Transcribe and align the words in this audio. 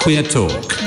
Queer 0.00 0.26
Talk. 0.26 0.78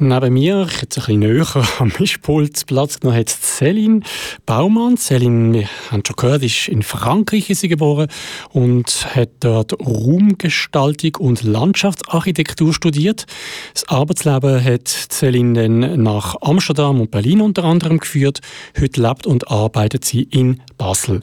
Neben 0.00 0.34
mir, 0.34 0.66
jetzt 0.80 0.98
ein 0.98 1.04
bisschen 1.04 1.18
näher 1.20 1.68
am 1.78 1.92
Mischpult, 1.98 2.66
Platz 2.66 2.98
genommen 2.98 3.18
hat 3.18 3.28
Céline 3.28 4.02
Baumann. 4.44 4.96
Céline, 4.96 5.52
wir 5.52 5.68
haben 5.92 6.02
schon 6.04 6.16
gehört, 6.16 6.42
ist 6.42 6.66
in 6.66 6.82
Frankreich 6.82 7.48
ist 7.48 7.60
sie 7.60 7.68
geboren 7.68 8.08
und 8.50 9.06
hat 9.14 9.30
dort 9.40 9.72
Raumgestaltung 9.80 11.14
und 11.20 11.44
Landschaftsarchitektur 11.44 12.74
studiert. 12.74 13.26
Das 13.72 13.88
Arbeitsleben 13.88 14.62
hat 14.62 14.88
Céline 14.88 15.54
dann 15.54 16.02
nach 16.02 16.34
Amsterdam 16.40 17.00
und 17.00 17.12
Berlin 17.12 17.40
unter 17.40 17.62
anderem 17.62 17.98
geführt. 17.98 18.40
Heute 18.80 19.00
lebt 19.00 19.28
und 19.28 19.48
arbeitet 19.48 20.04
sie 20.04 20.22
in 20.22 20.60
Basel. 20.76 21.22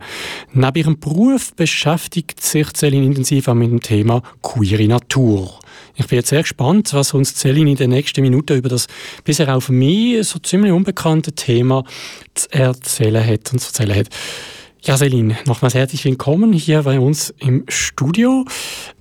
Neben 0.53 0.77
ihrem 0.77 0.99
Beruf 0.99 1.53
beschäftigt 1.55 2.41
sich 2.41 2.67
Céline 2.67 3.05
intensiv 3.05 3.49
auch 3.49 3.53
mit 3.53 3.69
dem 3.69 3.81
Thema 3.81 4.21
queere 4.41 4.87
Natur. 4.87 5.59
Ich 5.97 6.07
bin 6.07 6.17
jetzt 6.17 6.27
sehr 6.27 6.41
gespannt, 6.41 6.93
was 6.93 7.13
uns 7.13 7.35
Celine 7.35 7.71
in 7.71 7.77
den 7.77 7.89
nächsten 7.89 8.21
Minuten 8.21 8.57
über 8.57 8.67
das 8.67 8.87
bisher 9.23 9.61
für 9.61 9.71
mich 9.71 10.27
so 10.27 10.39
ziemlich 10.39 10.73
unbekannte 10.73 11.31
Thema 11.31 11.85
zu 12.33 12.51
erzählen 12.51 13.25
hat 13.25 13.53
und 13.53 13.59
zu 13.59 13.69
erzählen 13.69 13.99
hat. 13.99 14.07
Ja, 14.83 14.97
Celine, 14.97 15.37
nochmals 15.45 15.73
herzlich 15.73 16.03
willkommen 16.03 16.51
hier 16.51 16.83
bei 16.83 16.99
uns 16.99 17.33
im 17.39 17.63
Studio. 17.69 18.43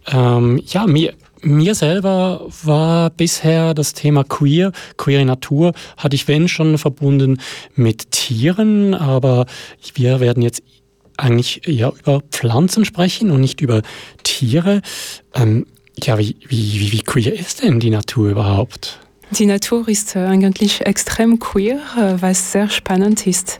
Ähm, 0.06 0.62
ja, 0.68 0.86
mir, 0.86 1.14
mir 1.42 1.74
selber 1.74 2.46
war 2.62 3.10
bisher 3.10 3.74
das 3.74 3.92
Thema 3.92 4.22
queer, 4.22 4.70
queere 4.96 5.24
Natur, 5.24 5.72
hatte 5.96 6.14
ich 6.14 6.28
wenn 6.28 6.46
schon 6.46 6.78
verbunden 6.78 7.40
mit 7.74 8.12
Tieren, 8.12 8.94
aber 8.94 9.46
wir 9.94 10.20
werden 10.20 10.44
jetzt 10.44 10.62
eigentlich 11.16 11.66
eher 11.68 11.92
über 11.98 12.22
Pflanzen 12.30 12.84
sprechen 12.84 13.32
und 13.32 13.40
nicht 13.40 13.60
über 13.60 13.82
Tiere. 14.22 14.80
Ähm, 15.34 15.66
ja, 16.02 16.18
wie, 16.18 16.36
wie, 16.48 16.92
wie 16.92 17.02
queer 17.02 17.32
ist 17.32 17.62
denn 17.62 17.80
die 17.80 17.90
Natur 17.90 18.30
überhaupt? 18.30 19.00
Die 19.30 19.46
Natur 19.46 19.88
ist 19.88 20.14
äh, 20.14 20.20
eigentlich 20.20 20.82
extrem 20.82 21.38
queer, 21.38 21.80
äh, 21.96 22.14
was 22.20 22.52
sehr 22.52 22.68
spannend 22.68 23.26
ist. 23.26 23.58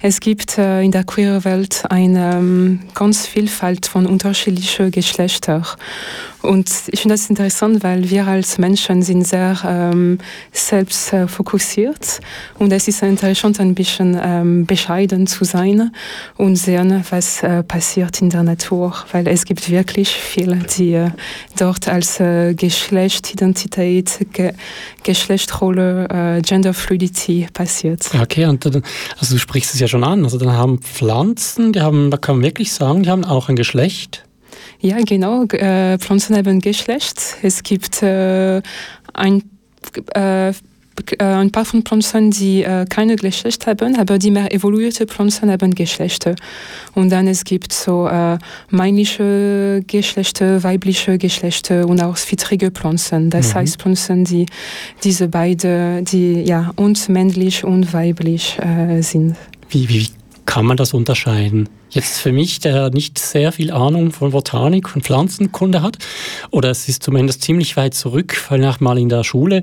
Es 0.00 0.20
gibt 0.20 0.56
äh, 0.56 0.82
in 0.82 0.92
der 0.92 1.04
queer 1.04 1.44
Welt 1.44 1.84
eine 1.88 2.36
ähm, 2.36 2.80
ganz 2.94 3.26
Vielfalt 3.26 3.86
von 3.86 4.06
unterschiedlichen 4.06 4.90
Geschlechtern. 4.90 5.66
Und 6.46 6.70
ich 6.88 7.00
finde 7.00 7.14
das 7.14 7.28
interessant, 7.28 7.82
weil 7.82 8.08
wir 8.08 8.26
als 8.26 8.58
Menschen 8.58 9.02
sind 9.02 9.26
sehr 9.26 9.58
ähm, 9.66 10.18
selbst 10.52 11.12
äh, 11.12 11.26
fokussiert 11.26 12.20
und 12.58 12.72
es 12.72 12.86
ist 12.86 13.02
interessant, 13.02 13.58
ein 13.58 13.74
bisschen 13.74 14.18
ähm, 14.22 14.64
bescheiden 14.64 15.26
zu 15.26 15.44
sein 15.44 15.90
und 16.36 16.56
sehen, 16.56 17.04
was 17.10 17.42
äh, 17.42 17.62
passiert 17.62 18.22
in 18.22 18.30
der 18.30 18.44
Natur, 18.44 18.94
weil 19.12 19.26
es 19.26 19.44
gibt 19.44 19.70
wirklich 19.70 20.10
viele, 20.10 20.56
die 20.56 20.94
äh, 20.94 21.10
dort 21.58 21.88
als 21.88 22.20
äh, 22.20 22.54
Geschlechtsidentität, 22.54 24.26
Ge 24.32 24.52
Geschlechtrolle, 25.02 26.38
äh, 26.38 26.42
Genderfluidity 26.42 27.48
passiert. 27.52 28.08
Okay, 28.20 28.46
und 28.46 28.64
dann, 28.64 28.82
also 29.18 29.34
du 29.34 29.38
sprichst 29.40 29.74
es 29.74 29.80
ja 29.80 29.88
schon 29.88 30.04
an, 30.04 30.24
also 30.24 30.38
dann 30.38 30.52
haben 30.52 30.80
Pflanzen, 30.80 31.72
die 31.72 31.80
haben, 31.80 32.10
da 32.10 32.16
kann 32.16 32.36
man 32.36 32.44
wirklich 32.44 32.72
sagen, 32.72 33.02
die 33.02 33.10
haben 33.10 33.24
auch 33.24 33.48
ein 33.48 33.56
Geschlecht. 33.56 34.25
Ja, 34.86 34.98
genau. 35.04 35.42
Äh, 35.46 35.98
Pflanzen 35.98 36.36
haben 36.36 36.60
Geschlecht. 36.60 37.20
Es 37.42 37.64
gibt 37.64 38.04
äh, 38.04 38.62
ein, 39.14 39.42
äh, 40.14 40.52
ein 41.18 41.50
paar 41.50 41.64
von 41.64 41.82
Pflanzen, 41.82 42.30
die 42.30 42.62
äh, 42.62 42.84
keine 42.88 43.16
Geschlecht 43.16 43.66
haben, 43.66 43.96
aber 43.96 44.18
die 44.18 44.30
mehr 44.30 44.54
evoluierte 44.54 45.08
Pflanzen 45.08 45.50
haben 45.50 45.74
Geschlechter. 45.74 46.36
Und 46.94 47.10
dann 47.10 47.26
es 47.26 47.42
gibt 47.42 47.72
so 47.72 48.06
äh, 48.06 48.38
männliche 48.70 49.82
Geschlechter, 49.88 50.62
weibliche 50.62 51.18
Geschlechter 51.18 51.88
und 51.88 52.00
auch 52.00 52.14
zwittrige 52.14 52.70
Pflanzen. 52.70 53.28
Das 53.28 53.48
mhm. 53.48 53.54
heißt 53.54 53.82
Pflanzen, 53.82 54.24
die 54.24 54.46
diese 55.02 55.26
beide, 55.26 56.04
die 56.04 56.42
ja 56.42 56.72
und 56.76 57.08
männlich 57.08 57.64
und 57.64 57.92
weiblich 57.92 58.56
äh, 58.60 59.02
sind. 59.02 59.34
Wie, 59.68 59.88
wie 59.88 60.06
kann 60.44 60.64
man 60.64 60.76
das 60.76 60.94
unterscheiden? 60.94 61.68
Jetzt 61.96 62.18
für 62.18 62.30
mich, 62.30 62.60
der 62.60 62.90
nicht 62.90 63.18
sehr 63.18 63.52
viel 63.52 63.70
Ahnung 63.70 64.12
von 64.12 64.30
Botanik 64.30 64.94
und 64.94 65.00
Pflanzenkunde 65.00 65.80
hat, 65.80 65.96
oder 66.50 66.68
es 66.70 66.90
ist 66.90 67.02
zumindest 67.02 67.40
ziemlich 67.40 67.74
weit 67.78 67.94
zurück, 67.94 68.36
weil 68.50 68.58
nach 68.58 68.80
mal 68.80 68.98
in 68.98 69.08
der 69.08 69.24
Schule, 69.24 69.62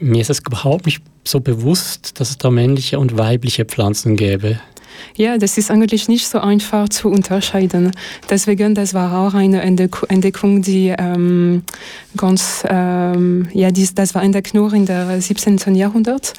mir 0.00 0.22
ist 0.22 0.30
es 0.30 0.38
überhaupt 0.38 0.86
nicht 0.86 1.02
so 1.24 1.40
bewusst, 1.40 2.18
dass 2.20 2.30
es 2.30 2.38
da 2.38 2.50
männliche 2.50 2.98
und 2.98 3.18
weibliche 3.18 3.66
Pflanzen 3.66 4.16
gäbe. 4.16 4.60
Ja, 5.16 5.38
das 5.38 5.58
ist 5.58 5.70
eigentlich 5.70 6.08
nicht 6.08 6.28
so 6.28 6.40
einfach 6.40 6.88
zu 6.88 7.08
unterscheiden. 7.08 7.92
Deswegen, 8.28 8.74
das 8.74 8.94
war 8.94 9.18
auch 9.18 9.34
eine 9.34 9.62
Entdeckung, 9.62 10.62
die 10.62 10.94
ähm, 10.96 11.62
ganz, 12.16 12.64
ähm, 12.68 13.48
ja, 13.52 13.70
dies, 13.70 13.94
das 13.94 14.14
war 14.14 14.22
entdeckt 14.22 14.54
nur 14.54 14.72
in 14.72 14.86
der 14.86 15.20
17. 15.20 15.74
Jahrhundert, 15.74 16.32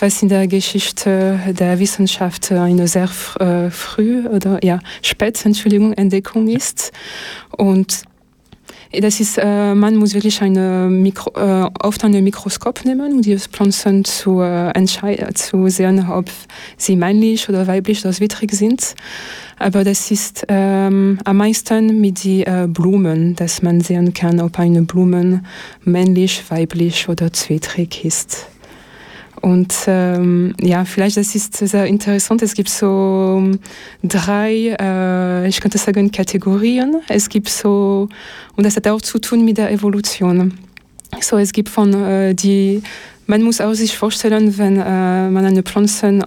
was 0.00 0.22
in 0.22 0.28
der 0.28 0.46
Geschichte 0.46 1.38
der 1.58 1.78
Wissenschaft 1.78 2.52
eine 2.52 2.88
sehr 2.88 3.08
äh, 3.38 3.70
früh 3.70 4.26
oder 4.26 4.62
ja, 4.64 4.80
spät, 5.02 5.44
Entschuldigung, 5.44 5.92
Entdeckung 5.92 6.48
ist. 6.48 6.92
Und 7.50 8.04
das 9.00 9.20
ist, 9.20 9.38
äh, 9.38 9.74
man 9.74 9.96
muss 9.96 10.14
wirklich 10.14 10.42
eine 10.42 10.88
Mikro, 10.90 11.32
äh, 11.34 11.68
oft 11.80 12.04
ein 12.04 12.12
Mikroskop 12.22 12.84
nehmen, 12.84 13.12
um 13.12 13.22
die 13.22 13.38
Pflanzen 13.38 14.04
zu, 14.04 14.40
äh, 14.40 14.72
zu 15.34 15.68
sehen, 15.68 16.06
ob 16.10 16.26
sie 16.76 16.96
männlich 16.96 17.48
oder 17.48 17.66
weiblich 17.66 18.04
oder 18.04 18.18
wittrig 18.20 18.52
sind. 18.52 18.94
Aber 19.58 19.84
das 19.84 20.10
ist 20.10 20.44
ähm, 20.48 21.18
am 21.24 21.36
meisten 21.36 22.00
mit 22.00 22.24
den 22.24 22.42
äh, 22.42 22.66
Blumen, 22.68 23.36
dass 23.36 23.62
man 23.62 23.80
sehen 23.80 24.12
kann, 24.12 24.40
ob 24.40 24.58
eine 24.58 24.82
Blume 24.82 25.42
männlich, 25.84 26.42
weiblich 26.50 27.08
oder 27.08 27.32
zwittrig 27.32 28.04
ist. 28.04 28.51
Und 29.42 29.74
ähm, 29.88 30.54
ja, 30.60 30.84
vielleicht 30.84 31.16
das 31.16 31.34
ist 31.34 31.56
sehr 31.56 31.86
interessant. 31.86 32.42
Es 32.42 32.54
gibt 32.54 32.68
so 32.68 33.50
drei, 34.02 34.76
äh, 34.80 35.48
ich 35.48 35.60
könnte 35.60 35.78
sagen, 35.78 36.12
Kategorien. 36.12 37.00
Es 37.08 37.28
gibt 37.28 37.48
so, 37.48 38.08
und 38.56 38.64
das 38.64 38.76
hat 38.76 38.86
auch 38.86 39.02
zu 39.02 39.18
tun 39.18 39.44
mit 39.44 39.58
der 39.58 39.72
Evolution. 39.72 40.54
So, 41.20 41.38
es 41.38 41.52
gibt 41.52 41.68
von 41.68 41.92
äh, 41.92 42.34
die, 42.34 42.82
man 43.26 43.42
muss 43.42 43.60
auch 43.60 43.74
sich 43.74 43.96
vorstellen, 43.96 44.56
wenn 44.58 44.76
äh, 44.76 45.28
man 45.28 45.44
eine 45.44 45.64
Pflanze 45.64 46.20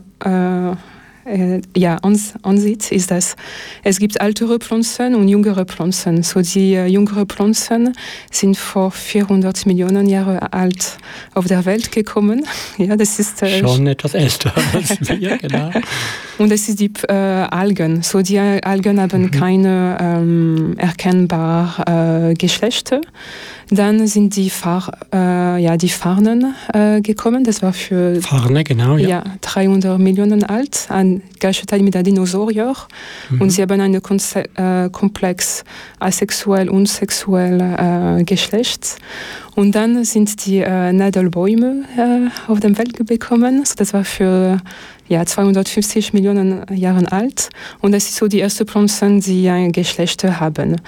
äh, 1.26 1.62
ja, 1.76 1.98
ans, 2.04 2.34
ansieht, 2.44 2.92
ist 2.92 3.12
das, 3.12 3.36
es 3.84 4.00
gibt 4.00 4.22
ältere 4.22 4.60
Pflanzen 4.60 5.16
und 5.16 5.28
jüngere 5.28 5.66
Pflanzen. 5.66 6.24
So 6.24 6.42
die 6.42 6.76
äh, 6.76 6.86
jüngeren 6.86 7.28
Pflanzen 7.28 7.94
sind 8.32 8.58
vor 8.58 8.92
400 8.92 9.66
Millionen 9.66 10.08
Jahren 10.08 10.40
alt 10.40 10.98
auf 11.34 11.46
der 11.46 11.66
Welt 11.66 11.92
gekommen. 11.92 12.46
Ja, 12.78 12.96
das 12.96 13.20
ist 13.20 13.42
äh, 13.42 13.60
schon 13.60 13.88
etwas 13.88 14.14
älter 14.14 14.54
als 14.74 15.00
wir, 15.00 15.38
genau. 15.38 15.72
Und 16.38 16.52
das 16.52 16.68
ist 16.68 16.80
die 16.80 16.92
äh, 17.08 17.14
Algen. 17.14 18.04
So 18.04 18.22
die 18.22 18.38
Algen 18.38 19.00
haben 19.00 19.24
mhm. 19.24 19.32
keine 19.32 19.98
ähm, 20.02 20.76
erkennbaren 20.78 22.32
äh, 22.32 22.34
Geschlechter. 22.34 23.02
Dann 23.70 24.08
sind 24.08 24.36
die, 24.36 24.50
Fahr, 24.50 24.92
äh, 25.14 25.62
ja, 25.62 25.78
die 25.78 25.90
Farnen 25.90 26.54
äh, 26.74 27.02
gekommen. 27.02 27.44
Das 27.44 27.62
war 27.62 27.74
für 27.74 28.22
Farne, 28.22 28.64
genau, 28.64 28.98
ja. 28.98 29.10
ja 29.10 29.24
300 29.42 30.00
Millionen 30.00 30.44
alt, 30.44 30.88
ein 30.90 31.22
gleicher 31.40 31.66
Teil 31.66 31.82
mit 31.82 31.96
der 31.96 32.04
Dinosaurier. 32.04 32.74
Mhm. 33.30 33.42
Und 33.42 33.50
sie 33.50 33.62
haben 33.62 33.82
einen 33.82 33.96
äh, 33.96 34.90
Komplex 34.92 35.64
asexuell 36.00 36.70
und 36.70 36.88
sexuell 36.88 37.62
äh, 37.62 38.24
Geschlecht. 38.24 38.98
Und 39.56 39.74
dann 39.74 40.04
sind 40.04 40.46
die 40.46 40.60
äh, 40.60 40.92
Nadelbäume 40.92 41.86
äh, 41.98 42.52
auf 42.52 42.60
der 42.60 42.78
Welt 42.78 43.08
gekommen. 43.08 43.64
So, 43.64 43.74
das 43.78 43.94
war 43.94 44.04
für 44.04 44.60
ja, 45.08 45.26
250 45.26 46.14
Millionen 46.14 46.66
Jahre 46.76 47.10
alt. 47.12 47.50
Und 47.80 47.94
das 47.94 48.06
ist 48.06 48.18
so 48.18 48.28
die 48.28 48.40
erste 48.40 48.66
Pflanzen, 48.66 49.22
die 49.22 49.48
ein 49.50 49.72
Geschlecht 49.72 50.24
haben. 50.24 50.82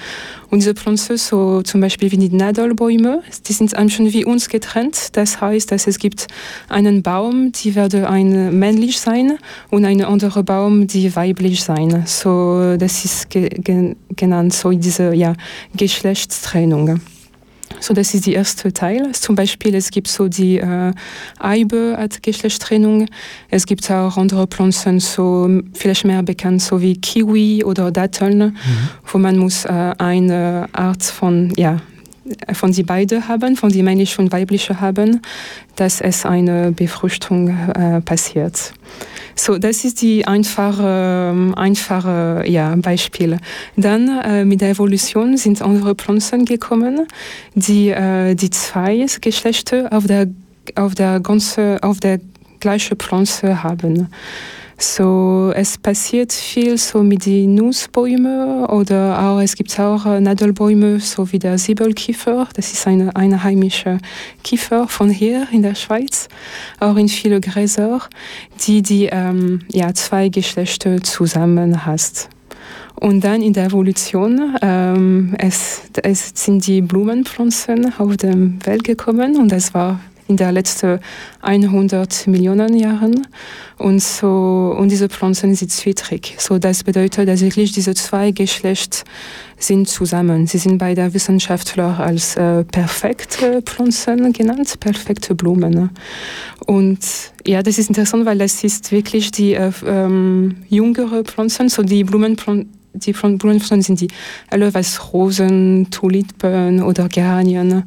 Und 0.49 0.59
diese 0.59 0.73
Pflanzen, 0.73 1.17
so 1.17 1.61
zum 1.61 1.79
Beispiel 1.79 2.11
wie 2.11 2.17
die 2.17 2.35
Nadelbäume, 2.35 3.21
die 3.47 3.53
sind 3.53 3.73
schon 3.89 4.11
wie 4.11 4.25
uns 4.25 4.49
getrennt. 4.49 5.15
Das 5.15 5.39
heißt, 5.39 5.71
dass 5.71 5.87
es 5.87 5.97
gibt 5.97 6.27
einen 6.67 7.03
Baum, 7.03 7.53
die 7.53 7.73
werde 7.73 8.09
ein 8.09 8.59
männlich 8.59 8.99
sein 8.99 9.37
und 9.69 9.85
einen 9.85 10.03
anderen 10.03 10.43
Baum, 10.43 10.87
die 10.87 11.15
weiblich 11.15 11.63
sein. 11.63 12.03
So, 12.05 12.75
das 12.77 13.05
ist 13.05 13.29
ge 13.29 13.95
genannt 14.15 14.53
so 14.53 14.71
diese 14.71 15.13
ja, 15.13 15.35
Geschlechtstrennung. 15.75 16.99
So, 17.79 17.93
das 17.93 18.13
ist 18.13 18.25
der 18.25 18.35
erste 18.35 18.73
Teil. 18.73 19.11
Zum 19.13 19.35
Beispiel, 19.35 19.75
es 19.75 19.91
gibt 19.91 20.07
so 20.07 20.27
die 20.27 20.57
äh, 20.57 20.93
Eibe 21.39 21.95
als 21.97 22.21
Geschlechtstrennung. 22.21 23.07
Es 23.49 23.65
gibt 23.65 23.89
auch 23.91 24.17
andere 24.17 24.47
Pflanzen, 24.47 24.99
so 24.99 25.61
vielleicht 25.73 26.05
mehr 26.05 26.23
bekannt, 26.23 26.61
so 26.61 26.81
wie 26.81 26.99
Kiwi 26.99 27.63
oder 27.63 27.91
Datteln, 27.91 28.39
mhm. 28.39 28.53
wo 29.05 29.17
man 29.17 29.37
muss 29.37 29.65
äh, 29.65 29.93
eine 29.97 30.67
Art 30.71 31.03
von, 31.03 31.53
ja, 31.55 31.81
von 32.53 32.71
die 32.71 32.83
beiden 32.83 33.27
haben, 33.27 33.55
von 33.55 33.69
die 33.69 33.83
männliche 33.83 34.21
und 34.21 34.31
weibliche 34.31 34.81
haben, 34.81 35.21
dass 35.75 36.01
es 36.01 36.25
eine 36.25 36.71
Befruchtung 36.71 37.49
äh, 37.49 38.01
passiert. 38.01 38.73
So, 39.39 39.59
das 39.59 39.85
ist 39.85 40.01
die 40.01 40.25
einfache, 40.25 41.31
ähm, 41.31 41.53
einfache 41.55 42.43
ja, 42.47 42.75
Beispiel. 42.75 43.37
Dann 43.75 44.19
äh, 44.19 44.45
mit 44.45 44.61
der 44.61 44.71
Evolution 44.71 45.37
sind 45.37 45.61
andere 45.61 45.93
Pflanzen 45.93 46.43
gekommen, 46.43 47.07
die 47.53 47.89
äh, 47.89 48.33
die 48.33 48.49
zwei 48.49 49.05
Geschlechter 49.21 49.89
auf 49.91 50.07
der 50.07 50.27
auf 50.75 50.95
der 50.95 51.19
ganze 51.19 51.77
auf 51.83 51.99
der 51.99 52.19
gleiche 52.59 52.95
Pflanze 52.95 53.63
haben. 53.63 54.09
So, 54.79 55.51
es 55.55 55.79
passiert 55.79 56.31
viel 56.31 56.77
so 56.77 57.01
mit 57.01 57.25
den 57.25 57.55
Nussbäumen 57.55 58.65
oder 58.65 59.19
auch, 59.19 59.41
es 59.41 59.55
gibt 59.55 59.79
auch 59.79 60.05
äh, 60.05 60.21
Nadelbäume, 60.21 60.99
so 60.99 61.31
wie 61.31 61.39
der 61.39 61.57
Siebelkiefer. 61.57 62.47
Das 62.53 62.71
ist 62.71 62.85
eine 62.85 63.15
einheimische 63.15 63.97
Kiefer 64.43 64.87
von 64.87 65.09
hier 65.09 65.47
in 65.51 65.63
der 65.63 65.73
Schweiz, 65.73 66.27
auch 66.79 66.95
in 66.95 67.09
viele 67.09 67.41
Gräser, 67.41 68.01
die 68.67 68.83
die 68.83 69.09
ähm, 69.11 69.61
ja, 69.71 69.95
zwei 69.95 70.29
Geschlechter 70.29 71.01
zusammen 71.01 71.83
hast. 71.87 72.29
Und 72.93 73.23
dann 73.23 73.41
in 73.41 73.53
der 73.53 73.65
Evolution, 73.65 74.57
ähm, 74.61 75.35
es, 75.39 75.81
es 76.03 76.33
sind 76.35 76.67
die 76.67 76.81
Blumenpflanzen 76.81 77.93
auf 77.97 78.15
der 78.17 78.35
Welt 78.63 78.83
gekommen 78.83 79.37
und 79.37 79.51
es 79.51 79.73
war 79.73 79.99
in 80.27 80.37
der 80.37 80.51
letzten 80.51 80.99
100 81.41 82.27
Millionen 82.27 82.75
Jahren. 82.75 83.27
Und, 83.77 84.01
so, 84.01 84.75
und 84.77 84.89
diese 84.89 85.07
Pflanzen 85.07 85.53
sind 85.55 85.71
zwittrig. 85.71 86.35
So, 86.39 86.57
das 86.57 86.83
bedeutet, 86.83 87.27
dass 87.27 87.41
wirklich 87.41 87.71
diese 87.71 87.93
zwei 87.93 88.31
Geschlechter 88.31 89.05
sind 89.57 89.87
zusammen. 89.87 90.47
Sie 90.47 90.57
sind 90.57 90.77
bei 90.77 90.95
der 90.95 91.13
Wissenschaftler 91.13 91.99
als 91.99 92.35
äh, 92.35 92.63
perfekte 92.63 93.61
Pflanzen 93.61 94.33
genannt, 94.33 94.79
perfekte 94.79 95.35
Blumen. 95.35 95.91
Und 96.65 96.99
ja, 97.45 97.63
das 97.63 97.77
ist 97.77 97.89
interessant, 97.89 98.25
weil 98.25 98.37
das 98.37 98.63
ist 98.63 98.91
wirklich 98.91 99.31
die 99.31 99.53
äh, 99.53 99.71
ähm, 99.85 100.57
jüngere 100.69 101.23
Pflanzen, 101.23 101.69
so 101.69 101.83
die 101.83 102.03
Blumenpflanzen 102.03 102.76
die 102.97 103.13
von 103.13 103.37
Blumenpflanzen 103.37 103.95
sind 103.95 104.11
die 104.11 104.15
alle 104.49 104.71
Rosen, 105.13 105.87
Tulipen 105.91 106.81
oder 106.83 107.07
Geranien 107.07 107.83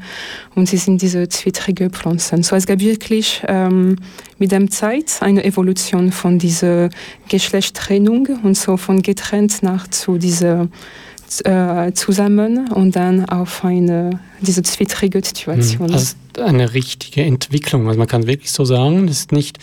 und 0.54 0.68
sie 0.68 0.76
sind 0.76 1.02
diese 1.02 1.28
zwittrige 1.28 1.90
Pflanzen. 1.90 2.42
So 2.42 2.56
es 2.56 2.66
gab 2.66 2.80
wirklich 2.80 3.42
ähm, 3.46 3.96
mit 4.38 4.52
der 4.52 4.68
Zeit 4.70 5.18
eine 5.20 5.44
Evolution 5.44 6.12
von 6.12 6.38
dieser 6.38 6.90
Geschlechtstrennung 7.28 8.28
und 8.42 8.56
so 8.56 8.76
von 8.76 9.02
getrennt 9.02 9.62
nach 9.62 9.88
zu 9.88 10.18
dieser 10.18 10.68
äh, 11.44 11.92
zusammen 11.92 12.72
und 12.72 12.96
dann 12.96 13.24
auf 13.26 13.64
eine 13.64 14.20
diese 14.40 14.62
zwittrige 14.62 15.22
Situation. 15.24 15.92
Also 15.92 16.16
eine 16.38 16.74
richtige 16.74 17.22
Entwicklung. 17.22 17.86
Also 17.86 17.98
man 17.98 18.08
kann 18.08 18.26
wirklich 18.26 18.50
so 18.50 18.64
sagen, 18.64 19.06
es 19.08 19.20
ist 19.20 19.32
nicht, 19.32 19.58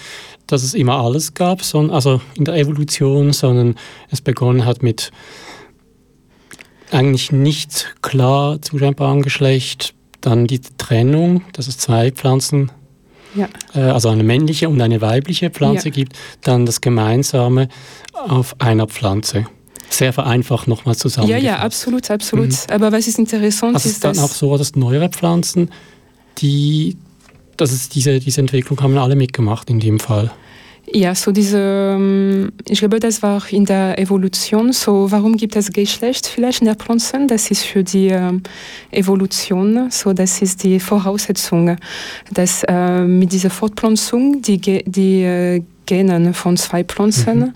dass 0.47 0.63
es 0.63 0.73
immer 0.73 0.99
alles 0.99 1.33
gab, 1.33 1.61
sondern 1.63 1.95
also 1.95 2.21
in 2.35 2.45
der 2.45 2.55
Evolution, 2.55 3.33
sondern 3.33 3.75
es 4.09 4.21
begonnen 4.21 4.65
hat 4.65 4.81
mit 4.81 5.11
eigentlich 6.91 7.31
nicht 7.31 7.95
klar 8.01 8.61
zuscheinbarem 8.61 9.21
Geschlecht, 9.21 9.93
dann 10.21 10.47
die 10.47 10.61
Trennung, 10.77 11.43
dass 11.53 11.67
es 11.67 11.77
zwei 11.77 12.11
Pflanzen, 12.11 12.71
ja. 13.35 13.47
äh, 13.75 13.79
also 13.79 14.09
eine 14.09 14.23
männliche 14.23 14.69
und 14.69 14.81
eine 14.81 15.01
weibliche 15.01 15.49
Pflanze 15.49 15.89
ja. 15.89 15.93
gibt, 15.93 16.17
dann 16.41 16.65
das 16.65 16.81
Gemeinsame 16.81 17.67
auf 18.13 18.55
einer 18.59 18.87
Pflanze. 18.87 19.47
Sehr 19.89 20.11
vereinfacht 20.11 20.67
nochmal 20.67 20.95
zusammen. 20.95 21.29
Ja, 21.29 21.37
ja, 21.37 21.59
absolut, 21.59 22.11
absolut. 22.11 22.49
Mhm. 22.49 22.55
Aber 22.69 22.91
was 22.91 23.07
ist 23.07 23.19
interessant 23.19 23.75
also 23.75 23.87
ist, 23.87 23.95
ist 23.95 24.03
dann 24.03 24.19
auch 24.19 24.31
so, 24.31 24.57
dass 24.57 24.75
neuere 24.75 25.09
Pflanzen, 25.09 25.71
die, 26.39 26.97
das 27.57 27.71
ist 27.71 27.95
diese, 27.95 28.19
diese 28.19 28.41
Entwicklung 28.41 28.79
haben 28.81 28.97
alle 28.97 29.15
mitgemacht 29.15 29.69
in 29.69 29.79
dem 29.79 29.99
Fall. 29.99 30.31
Ja, 30.93 31.13
so 31.15 31.33
diese, 31.33 31.95
ähm, 31.97 32.53
ich 32.67 32.79
glaube, 32.79 33.01
das 33.01 33.21
war 33.21 33.43
in 33.51 33.65
der 33.65 33.99
Evolution. 33.99 34.71
So, 34.71 35.11
warum 35.11 35.35
gibt 35.35 35.57
es 35.57 35.71
Geschlecht 35.71 36.27
vielleicht 36.27 36.61
in 36.61 36.65
der 36.65 36.75
Pflanzen? 36.75 37.27
Das 37.27 37.51
ist 37.51 37.63
für 37.63 37.83
die 37.83 38.07
äh, 38.07 38.31
Evolution. 38.91 39.91
So, 39.91 40.13
das 40.13 40.41
ist 40.41 40.63
die 40.63 40.79
Voraussetzung, 40.79 41.75
dass 42.31 42.63
äh, 42.63 43.01
mit 43.01 43.33
dieser 43.33 43.49
Fortpflanzung 43.49 44.41
die, 44.41 44.59
die 44.85 45.23
äh, 45.23 45.61
Genen 45.87 46.35
von 46.35 46.55
zwei 46.57 46.83
Pflanzen 46.83 47.53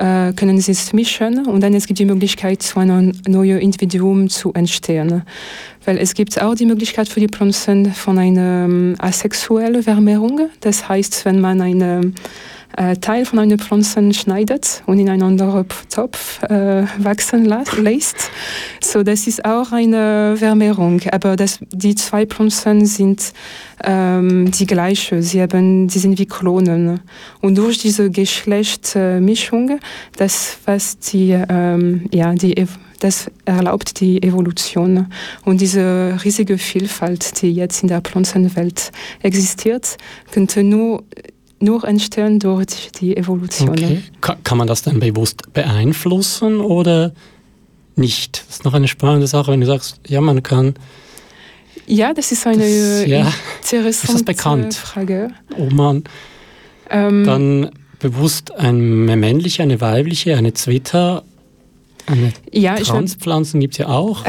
mhm. 0.00 0.06
äh, 0.06 0.32
können 0.32 0.58
sich 0.58 0.92
mischen 0.94 1.46
und 1.46 1.60
dann 1.60 1.74
es 1.74 1.86
gibt 1.86 1.98
die 1.98 2.06
Möglichkeit, 2.06 2.62
zu 2.62 2.80
einem 2.80 3.12
neuen 3.28 3.58
Individuum 3.58 4.30
zu 4.30 4.54
entstehen. 4.54 5.22
Weil 5.84 5.98
es 5.98 6.14
gibt 6.14 6.40
auch 6.40 6.54
die 6.54 6.64
Möglichkeit 6.64 7.08
für 7.08 7.20
die 7.20 7.28
Pflanzen 7.28 7.92
von 7.92 8.18
einer 8.18 8.64
ähm, 8.64 8.94
asexuellen 8.98 9.82
Vermehrung. 9.82 10.48
Das 10.60 10.88
heißt, 10.88 11.24
wenn 11.24 11.40
man 11.40 11.60
eine 11.60 12.12
äh, 12.76 12.96
Teil 12.96 13.24
von 13.24 13.38
einer 13.38 13.58
Pflanze 13.58 14.12
schneidet 14.12 14.82
und 14.86 14.98
in 14.98 15.08
einen 15.08 15.22
anderen 15.22 15.66
Topf 15.90 16.42
äh, 16.44 16.84
wachsen 16.98 17.44
lässt. 17.44 18.30
So, 18.80 19.02
das 19.02 19.26
ist 19.26 19.44
auch 19.44 19.72
eine 19.72 20.36
Vermehrung, 20.36 21.00
aber 21.10 21.36
das, 21.36 21.58
die 21.70 21.94
zwei 21.94 22.26
Pflanzen 22.26 22.86
sind 22.86 23.32
ähm, 23.84 24.50
die 24.50 24.66
gleiche. 24.66 25.22
Sie, 25.22 25.42
haben, 25.42 25.88
sie 25.88 25.98
sind 25.98 26.18
wie 26.18 26.26
Klonen. 26.26 27.00
Und 27.40 27.58
durch 27.58 27.78
diese 27.78 28.10
Geschlechtsmischung, 28.10 29.78
das, 30.16 30.58
was 30.64 30.98
die, 30.98 31.38
ähm, 31.48 32.06
ja, 32.12 32.34
die 32.34 32.66
das 33.02 33.28
erlaubt 33.44 33.98
die 34.00 34.22
Evolution. 34.22 35.08
Und 35.44 35.60
diese 35.60 36.16
riesige 36.24 36.56
Vielfalt, 36.56 37.42
die 37.42 37.52
jetzt 37.52 37.82
in 37.82 37.88
der 37.88 38.00
Pflanzenwelt 38.00 38.92
existiert, 39.22 39.96
könnte 40.30 40.62
nur 40.62 41.02
nur 41.62 41.84
entstehen 41.84 42.38
durch 42.38 42.90
die 42.98 43.16
Evolution. 43.16 43.70
Okay. 43.70 44.02
Kann 44.20 44.58
man 44.58 44.66
das 44.66 44.82
dann 44.82 45.00
bewusst 45.00 45.52
beeinflussen 45.52 46.60
oder 46.60 47.12
nicht? 47.96 48.44
Das 48.48 48.56
ist 48.56 48.64
noch 48.64 48.74
eine 48.74 48.88
spannende 48.88 49.26
Sache, 49.26 49.52
wenn 49.52 49.60
du 49.60 49.66
sagst, 49.66 50.00
ja, 50.06 50.20
man 50.20 50.42
kann. 50.42 50.74
Ja, 51.86 52.12
das 52.12 52.32
ist 52.32 52.46
eine 52.46 52.58
das, 52.58 53.06
ja, 53.06 53.32
interessante 53.72 54.68
ist 54.68 54.78
Frage. 54.78 55.28
Ob 55.58 55.72
man 55.72 56.04
ähm, 56.90 57.24
dann 57.24 57.70
bewusst 57.98 58.52
eine 58.54 59.16
männliche, 59.16 59.62
eine 59.62 59.80
weibliche, 59.80 60.36
eine 60.36 60.54
Zwitter 60.54 61.24
eine 62.06 62.32
ja, 62.50 62.74
Transpflanzen 62.74 63.60
gibt 63.60 63.74
es 63.74 63.78
ja 63.78 63.88
auch. 63.88 64.24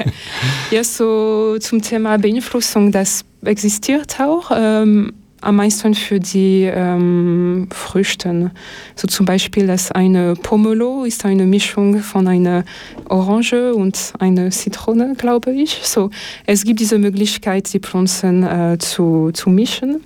ja, 0.70 0.82
so 0.82 1.56
zum 1.60 1.80
Thema 1.80 2.18
Beeinflussung, 2.18 2.90
das 2.90 3.24
existiert 3.44 4.18
auch. 4.20 4.50
Ähm, 4.52 5.12
am 5.40 5.56
meisten 5.56 5.94
für 5.94 6.20
die 6.20 6.64
ähm, 6.64 7.68
Früchte. 7.70 8.50
So 8.96 9.06
zum 9.06 9.26
Beispiel, 9.26 9.66
dass 9.66 9.92
eine 9.92 10.34
Pomelo 10.34 11.04
ist 11.04 11.24
eine 11.24 11.46
Mischung 11.46 11.98
von 12.00 12.26
einer 12.26 12.64
Orange 13.08 13.74
und 13.74 14.12
einer 14.18 14.50
Zitrone, 14.50 15.14
glaube 15.16 15.52
ich. 15.52 15.80
So, 15.82 16.10
es 16.46 16.64
gibt 16.64 16.80
diese 16.80 16.98
Möglichkeit, 16.98 17.72
die 17.72 17.80
Pflanzen 17.80 18.42
äh, 18.42 18.78
zu, 18.78 19.30
zu 19.32 19.50
mischen. 19.50 20.00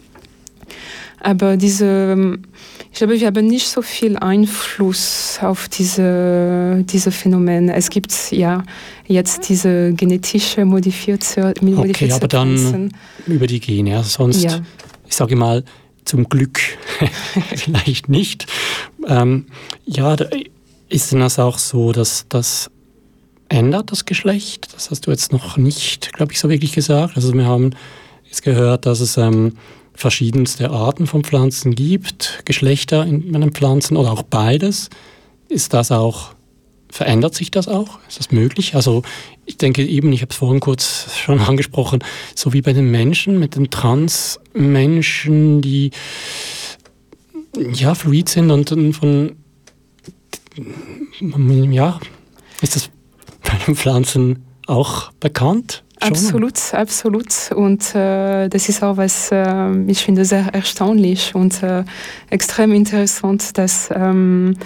Aber 1.20 1.56
diese, 1.56 2.38
ich 2.90 2.98
glaube, 2.98 3.18
wir 3.18 3.28
haben 3.28 3.46
nicht 3.46 3.68
so 3.68 3.80
viel 3.80 4.16
Einfluss 4.16 5.38
auf 5.40 5.68
diese, 5.68 6.84
diese 6.84 7.12
Phänomene. 7.12 7.74
Es 7.76 7.90
gibt 7.90 8.32
ja 8.32 8.64
jetzt 9.06 9.48
diese 9.48 9.92
genetische 9.92 10.64
modifizierte, 10.64 11.64
modifizierte 11.64 12.04
Okay, 12.04 12.12
aber 12.12 12.28
dann 12.28 12.58
Pflanzen. 12.58 12.92
über 13.28 13.46
die 13.46 13.60
Gene, 13.60 14.02
sonst 14.02 14.42
ja 14.42 14.60
ich 15.12 15.16
sage 15.16 15.36
mal, 15.36 15.62
zum 16.06 16.26
Glück 16.30 16.58
vielleicht 17.54 18.08
nicht. 18.08 18.46
Ähm, 19.06 19.44
ja, 19.84 20.16
ist 20.88 21.12
das 21.12 21.38
auch 21.38 21.58
so, 21.58 21.92
dass 21.92 22.24
das 22.30 22.70
ändert 23.50 23.92
das 23.92 24.06
Geschlecht. 24.06 24.72
Das 24.74 24.90
hast 24.90 25.06
du 25.06 25.10
jetzt 25.10 25.30
noch 25.30 25.58
nicht, 25.58 26.14
glaube 26.14 26.32
ich, 26.32 26.40
so 26.40 26.48
wirklich 26.48 26.72
gesagt. 26.72 27.16
Also 27.16 27.34
wir 27.34 27.44
haben 27.44 27.72
jetzt 28.24 28.42
gehört, 28.42 28.86
dass 28.86 29.00
es 29.00 29.18
ähm, 29.18 29.58
verschiedenste 29.92 30.70
Arten 30.70 31.06
von 31.06 31.24
Pflanzen 31.24 31.74
gibt, 31.74 32.40
Geschlechter 32.46 33.04
in 33.04 33.30
den 33.30 33.52
Pflanzen 33.52 33.98
oder 33.98 34.12
auch 34.12 34.22
beides. 34.22 34.88
Ist 35.50 35.74
das 35.74 35.92
auch 35.92 36.30
Verändert 36.92 37.34
sich 37.34 37.50
das 37.50 37.68
auch? 37.68 38.00
Ist 38.06 38.18
das 38.18 38.32
möglich? 38.32 38.74
Also 38.74 39.02
ich 39.46 39.56
denke 39.56 39.82
eben, 39.82 40.12
ich 40.12 40.20
habe 40.20 40.30
es 40.30 40.36
vorhin 40.36 40.60
kurz 40.60 41.16
schon 41.16 41.40
angesprochen, 41.48 42.04
so 42.34 42.52
wie 42.52 42.60
bei 42.60 42.74
den 42.74 42.90
Menschen, 42.90 43.38
mit 43.38 43.56
den 43.56 43.70
Transmenschen, 43.70 45.62
die 45.62 45.90
ja 47.72 47.94
fluid 47.94 48.28
sind 48.28 48.50
und 48.50 48.94
von 48.94 49.36
ja, 51.70 51.98
ist 52.60 52.76
das 52.76 52.90
bei 53.42 53.56
den 53.66 53.74
Pflanzen 53.74 54.44
auch 54.66 55.12
bekannt? 55.12 55.84
Absolut, 55.98 56.74
absolut. 56.74 57.52
Und 57.54 57.94
äh, 57.94 58.50
das 58.50 58.68
ist 58.68 58.82
auch 58.82 58.98
was, 58.98 59.30
äh, 59.32 59.82
ich 59.86 60.04
finde, 60.04 60.26
sehr 60.26 60.52
erstaunlich 60.52 61.34
und 61.34 61.62
äh, 61.62 61.84
extrem 62.28 62.72
interessant, 62.72 63.56
dass 63.56 63.88
ähm, 63.94 64.58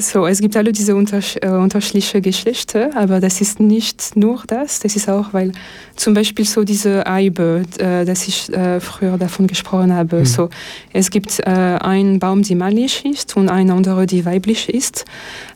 So, 0.00 0.26
es 0.26 0.40
gibt 0.40 0.56
alle 0.56 0.70
diese 0.70 0.94
unter, 0.94 1.20
äh, 1.42 1.48
unterschiedlichen 1.48 2.22
Geschlechter, 2.22 2.90
aber 2.94 3.20
das 3.20 3.40
ist 3.40 3.58
nicht 3.58 4.16
nur 4.16 4.44
das. 4.46 4.78
Das 4.78 4.94
ist 4.94 5.08
auch, 5.08 5.32
weil 5.32 5.52
zum 5.96 6.14
Beispiel 6.14 6.44
so 6.44 6.62
diese 6.62 7.06
Eibe, 7.06 7.62
äh, 7.78 8.04
dass 8.04 8.28
ich 8.28 8.52
äh, 8.52 8.78
früher 8.78 9.18
davon 9.18 9.48
gesprochen 9.48 9.92
habe. 9.92 10.20
Mhm. 10.20 10.24
So, 10.24 10.50
es 10.92 11.10
gibt 11.10 11.40
äh, 11.40 11.44
einen 11.50 12.20
Baum, 12.20 12.42
die 12.42 12.54
männlich 12.54 13.04
ist 13.04 13.36
und 13.36 13.48
einen 13.48 13.70
anderen, 13.70 14.06
die 14.06 14.24
weiblich 14.24 14.68
ist. 14.68 15.04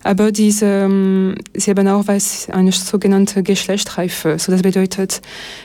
Aber 0.03 0.33
diese, 0.33 0.67
ähm, 0.67 1.37
sie 1.55 1.71
haben 1.71 1.87
auch 1.87 2.09
was, 2.09 2.51
eine 2.51 2.73
sogenannte 2.73 3.43
Geschlechtsreife. 3.45 4.39
So, 4.39 4.51
das 4.51 4.63
bedeutet, 4.63 5.23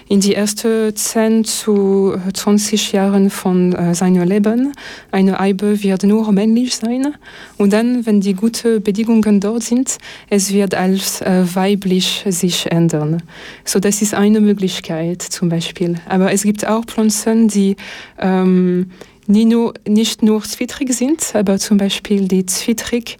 in 0.07 0.19
die 0.19 0.35
ersten 0.35 0.95
10 0.95 1.43
zu 1.45 2.15
20 2.31 2.91
Jahren 2.91 3.31
von 3.31 3.73
äh, 3.73 3.95
seinem 3.95 4.27
Leben, 4.27 4.73
eine 5.11 5.39
Eibe 5.39 5.81
wird 5.81 6.03
nur 6.03 6.31
männlich 6.31 6.75
sein. 6.75 7.15
Und 7.57 7.73
dann, 7.73 8.05
wenn 8.05 8.21
die 8.21 8.35
guten 8.67 8.83
Bedingungen 8.83 9.39
dort 9.39 9.63
sind, 9.63 9.97
es 10.29 10.53
wird 10.53 10.75
als 10.75 11.21
äh, 11.21 11.43
weiblich 11.53 12.23
sich 12.27 12.71
ändern. 12.71 13.23
So, 13.63 13.79
das 13.79 14.01
ist 14.01 14.13
eine 14.13 14.41
Möglichkeit 14.41 15.21
zum 15.21 15.49
Beispiel. 15.49 15.95
Aber 16.07 16.31
es 16.31 16.43
gibt 16.43 16.67
auch 16.67 16.85
Pflanzen, 16.85 17.47
die 17.47 17.75
ähm, 18.19 18.91
nicht 19.27 19.47
nur, 19.47 19.73
nicht 19.87 20.23
nur 20.23 20.41
zwittrig 20.43 20.93
sind, 20.93 21.35
aber 21.35 21.59
zum 21.59 21.77
Beispiel 21.77 22.27
die 22.29 22.45
zwittrig 22.45 23.17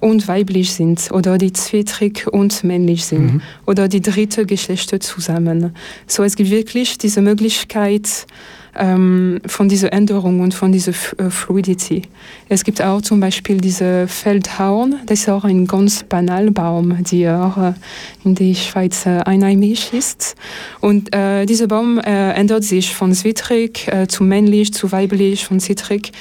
und 0.00 0.28
weiblich 0.28 0.72
sind 0.72 1.10
oder 1.10 1.36
die 1.36 1.52
zwittrig 1.52 2.28
und 2.28 2.62
männlich 2.62 3.04
sind 3.04 3.34
mhm. 3.34 3.42
oder 3.66 3.88
die 3.88 4.00
dritte 4.00 4.46
Geschlechter 4.46 5.00
zusammen. 5.00 5.74
So 6.06 6.22
es 6.22 6.36
gibt 6.36 6.50
wirklich 6.50 6.98
diese 6.98 7.22
Möglichkeit, 7.22 8.26
ähm, 8.78 9.40
von 9.46 9.68
dieser 9.68 9.92
Änderung 9.92 10.40
und 10.40 10.54
von 10.54 10.72
dieser 10.72 10.92
äh, 11.18 11.30
Fluidity. 11.30 12.02
Es 12.48 12.64
gibt 12.64 12.80
auch 12.82 13.02
zum 13.02 13.20
Beispiel 13.20 13.58
diese 13.58 14.06
Feldhorn, 14.08 14.96
das 15.06 15.20
ist 15.20 15.28
auch 15.28 15.44
ein 15.44 15.66
ganz 15.66 16.02
banaler 16.04 16.50
Baum, 16.50 17.02
der 17.04 17.42
auch 17.42 17.56
äh, 17.58 17.72
in 18.24 18.34
der 18.34 18.54
Schweiz 18.54 19.06
äh, 19.06 19.20
einheimisch 19.24 19.92
ist. 19.92 20.36
Und 20.80 21.14
äh, 21.14 21.46
dieser 21.46 21.66
Baum 21.66 21.98
äh, 21.98 22.32
ändert 22.32 22.64
sich 22.64 22.94
von 22.94 23.12
zwittrig 23.12 23.88
äh, 23.88 24.06
zu 24.06 24.24
männlich, 24.24 24.72
zu 24.72 24.92
weiblich, 24.92 25.44
von 25.44 25.60
zwittrig, 25.60 26.12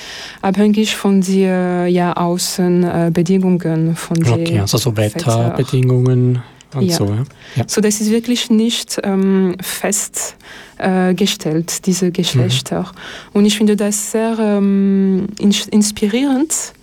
abhängig 0.41 0.95
von 0.95 1.21
den 1.21 1.87
ja, 1.87 2.13
Außenbedingungen. 2.13 3.95
von 3.95 4.17
okay, 4.25 4.59
also 4.59 4.77
so 4.77 4.95
Wetterbedingungen 4.97 6.41
und 6.77 6.85
ja. 6.85 6.95
so. 6.95 7.05
Ja. 7.05 7.23
ja. 7.55 7.63
So, 7.67 7.81
das 7.81 8.01
ist 8.01 8.11
wirklich 8.11 8.49
nicht 8.49 8.99
ähm, 9.03 9.55
festgestellt, 9.61 11.71
äh, 11.71 11.81
diese 11.85 12.11
Geschlechter. 12.11 12.81
Mhm. 12.81 12.87
Und 13.33 13.45
ich 13.45 13.57
finde 13.57 13.75
das 13.75 14.11
sehr 14.11 14.37
ähm, 14.39 15.27
inspirierend, 15.39 16.73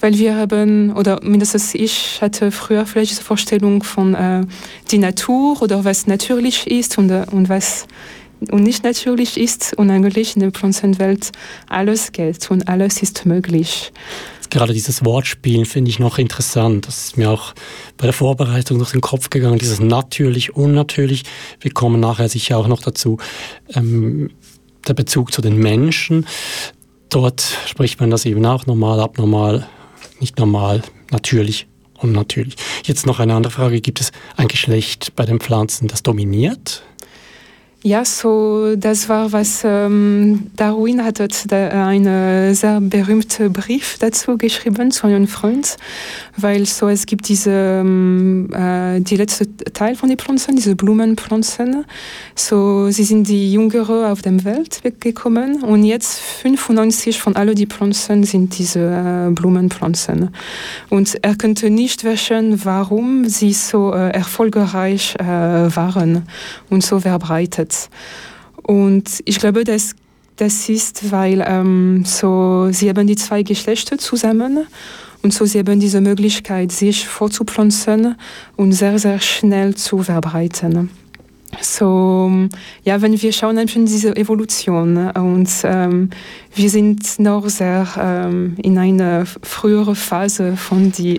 weil 0.00 0.18
wir 0.18 0.36
haben, 0.36 0.92
oder 0.92 1.20
mindestens 1.22 1.74
ich 1.74 2.20
hatte 2.20 2.50
früher 2.50 2.86
vielleicht 2.86 3.12
diese 3.12 3.22
Vorstellung 3.22 3.82
von 3.82 4.14
äh, 4.14 4.44
die 4.90 4.98
Natur 4.98 5.62
oder 5.62 5.84
was 5.84 6.06
natürlich 6.06 6.66
ist 6.66 6.98
und, 6.98 7.10
äh, 7.10 7.24
und 7.30 7.48
was 7.48 7.86
und 8.50 8.62
nicht 8.62 8.84
natürlich 8.84 9.38
ist 9.38 9.74
und 9.74 9.90
eigentlich 9.90 10.36
in 10.36 10.40
der 10.40 10.50
Pflanzenwelt 10.50 11.32
alles 11.68 12.12
geht 12.12 12.50
und 12.50 12.68
alles 12.68 13.02
ist 13.02 13.24
möglich 13.24 13.92
gerade 14.50 14.72
dieses 14.72 15.04
Wortspielen 15.04 15.66
finde 15.66 15.90
ich 15.90 15.98
noch 15.98 16.18
interessant. 16.18 16.86
Das 16.86 17.04
ist 17.04 17.16
mir 17.16 17.30
auch 17.30 17.54
bei 17.96 18.06
der 18.06 18.12
Vorbereitung 18.12 18.78
durch 18.78 18.92
den 18.92 19.00
Kopf 19.00 19.30
gegangen, 19.30 19.58
dieses 19.58 19.80
natürlich, 19.80 20.54
unnatürlich. 20.54 21.24
Wir 21.60 21.72
kommen 21.72 22.00
nachher 22.00 22.28
sicher 22.28 22.58
auch 22.58 22.68
noch 22.68 22.82
dazu. 22.82 23.18
Ähm, 23.74 24.30
der 24.86 24.94
Bezug 24.94 25.32
zu 25.32 25.40
den 25.40 25.56
Menschen. 25.56 26.26
Dort 27.08 27.44
spricht 27.66 28.00
man 28.00 28.10
das 28.10 28.24
eben 28.24 28.44
auch 28.44 28.66
normal, 28.66 29.00
abnormal, 29.00 29.66
nicht 30.20 30.38
normal, 30.38 30.82
natürlich, 31.10 31.66
unnatürlich. 31.98 32.56
Jetzt 32.84 33.06
noch 33.06 33.20
eine 33.20 33.34
andere 33.34 33.52
Frage. 33.52 33.80
Gibt 33.80 34.00
es 34.00 34.12
ein 34.36 34.48
Geschlecht 34.48 35.14
bei 35.16 35.24
den 35.24 35.40
Pflanzen, 35.40 35.88
das 35.88 36.02
dominiert? 36.02 36.82
Ja, 37.86 38.02
so 38.06 38.76
das 38.76 39.10
war 39.10 39.32
was 39.32 39.60
ähm, 39.62 40.46
Darwin 40.56 41.04
hat 41.04 41.20
einen 41.52 42.54
sehr 42.54 42.80
berühmten 42.80 43.52
Brief 43.52 43.98
dazu 43.98 44.38
geschrieben 44.38 44.90
zu 44.90 45.06
einem 45.06 45.26
Freund, 45.26 45.76
weil 46.38 46.64
so 46.64 46.88
es 46.88 47.04
gibt 47.04 47.28
diese 47.28 47.50
ähm, 47.50 48.48
äh, 48.54 49.00
die 49.00 49.16
letzte 49.16 49.54
Teil 49.74 49.96
von 49.96 50.08
den 50.08 50.16
Pflanzen, 50.16 50.56
diese 50.56 50.76
Blumenpflanzen. 50.76 51.84
So 52.34 52.88
sie 52.88 53.04
sind 53.04 53.28
die 53.28 53.52
jüngere 53.52 54.10
auf 54.10 54.22
der 54.22 54.42
Welt 54.46 54.82
weggekommen 54.82 55.62
und 55.62 55.84
jetzt 55.84 56.20
95 56.20 57.20
von 57.20 57.36
allen 57.36 57.54
die 57.54 57.66
Pflanzen 57.66 58.24
sind 58.24 58.56
diese 58.58 58.80
äh, 58.80 59.30
Blumenpflanzen. 59.30 60.30
Und 60.88 61.18
er 61.20 61.34
könnte 61.34 61.68
nicht 61.68 62.02
wissen, 62.04 62.64
warum 62.64 63.28
sie 63.28 63.52
so 63.52 63.92
äh, 63.92 64.08
erfolgreich 64.08 65.16
äh, 65.18 65.26
waren 65.26 66.22
und 66.70 66.82
so 66.82 67.00
verbreitet. 67.00 67.73
Und 68.62 69.20
ich 69.24 69.38
glaube, 69.38 69.64
dass 69.64 69.94
das 70.36 70.68
ist, 70.68 71.10
weil 71.12 71.44
ähm, 71.46 72.04
so, 72.04 72.68
sie 72.70 72.88
haben 72.88 73.06
die 73.06 73.16
zwei 73.16 73.42
Geschlechter 73.42 73.98
zusammen 73.98 74.66
und 75.22 75.32
so 75.32 75.44
sie 75.44 75.58
haben 75.60 75.80
diese 75.80 76.00
Möglichkeit, 76.00 76.72
sich 76.72 77.06
vorzupflanzen 77.06 78.16
und 78.56 78.72
sehr, 78.72 78.98
sehr 78.98 79.20
schnell 79.20 79.74
zu 79.74 80.02
verbreiten. 80.02 80.90
So, 81.60 82.48
ja, 82.84 83.00
wenn 83.02 83.20
wir 83.20 83.32
schauen 83.32 83.58
einfach 83.58 83.80
diese 83.84 84.16
Evolution 84.16 85.10
und 85.10 85.48
ähm, 85.64 86.10
wir 86.54 86.70
sind 86.70 87.18
noch 87.18 87.48
sehr 87.48 87.86
ähm, 87.98 88.56
in 88.62 88.78
einer 88.78 89.26
früheren 89.26 89.94
Phase 89.94 90.56
von 90.56 90.92
die 90.92 91.18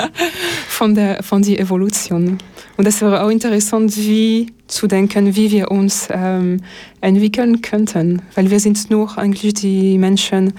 von 0.68 0.94
der 0.94 1.22
von 1.22 1.42
die 1.42 1.58
Evolution 1.58 2.38
und 2.76 2.86
das 2.86 3.00
wäre 3.00 3.22
auch 3.24 3.30
interessant, 3.30 3.96
wie 3.96 4.52
zu 4.68 4.86
denken, 4.86 5.34
wie 5.34 5.50
wir 5.50 5.70
uns 5.70 6.08
ähm, 6.10 6.60
entwickeln 7.00 7.60
könnten, 7.60 8.22
weil 8.34 8.50
wir 8.50 8.60
sind 8.60 8.90
nur 8.90 9.18
eigentlich 9.18 9.54
die 9.54 9.98
Menschen 9.98 10.52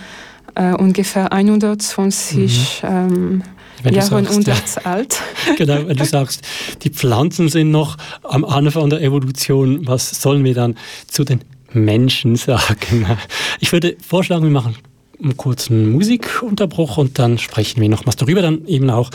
äh, 0.55 0.73
ungefähr 0.73 1.31
120 1.31 2.83
mhm. 2.83 3.43
Ähm, 3.83 3.95
Jahre 3.95 4.15
und 4.15 4.48
ja. 4.48 4.55
alt. 4.83 5.21
genau, 5.57 5.88
wenn 5.88 5.98
du 5.98 6.05
sagst, 6.05 6.41
die 6.83 6.89
Pflanzen 6.89 7.50
sind 7.50 7.71
noch 7.71 7.98
am 8.24 8.45
Anfang 8.45 8.89
der 8.89 9.01
Evolution, 9.01 9.88
was 9.88 10.21
sollen 10.21 10.43
wir 10.43 10.53
dann 10.53 10.75
zu 11.07 11.24
den 11.24 11.41
Menschen 11.71 12.36
sagen? 12.36 13.07
Ich 13.59 13.71
würde 13.71 13.95
vorschlagen, 14.05 14.43
wir 14.43 14.51
machen 14.51 14.75
einen 15.21 15.36
kurzen 15.36 15.91
Musikunterbruch 15.91 16.98
und 16.98 17.19
dann 17.19 17.38
sprechen 17.38 17.81
wir 17.81 17.89
nochmals 17.89 18.15
darüber, 18.15 18.41
dann 18.41 18.65
eben 18.65 18.89
auch, 18.89 19.12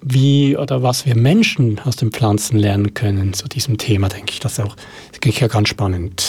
wie 0.00 0.56
oder 0.56 0.82
was 0.82 1.06
wir 1.06 1.16
Menschen 1.16 1.78
aus 1.84 1.96
den 1.96 2.10
Pflanzen 2.10 2.58
lernen 2.58 2.94
können 2.94 3.34
zu 3.34 3.48
diesem 3.48 3.78
Thema, 3.78 4.08
denke 4.08 4.32
ich, 4.32 4.40
das 4.40 4.54
ist 4.54 4.60
auch 4.60 4.76
das 5.12 5.32
ist 5.32 5.40
ja 5.40 5.46
ganz 5.46 5.68
spannend. 5.68 6.24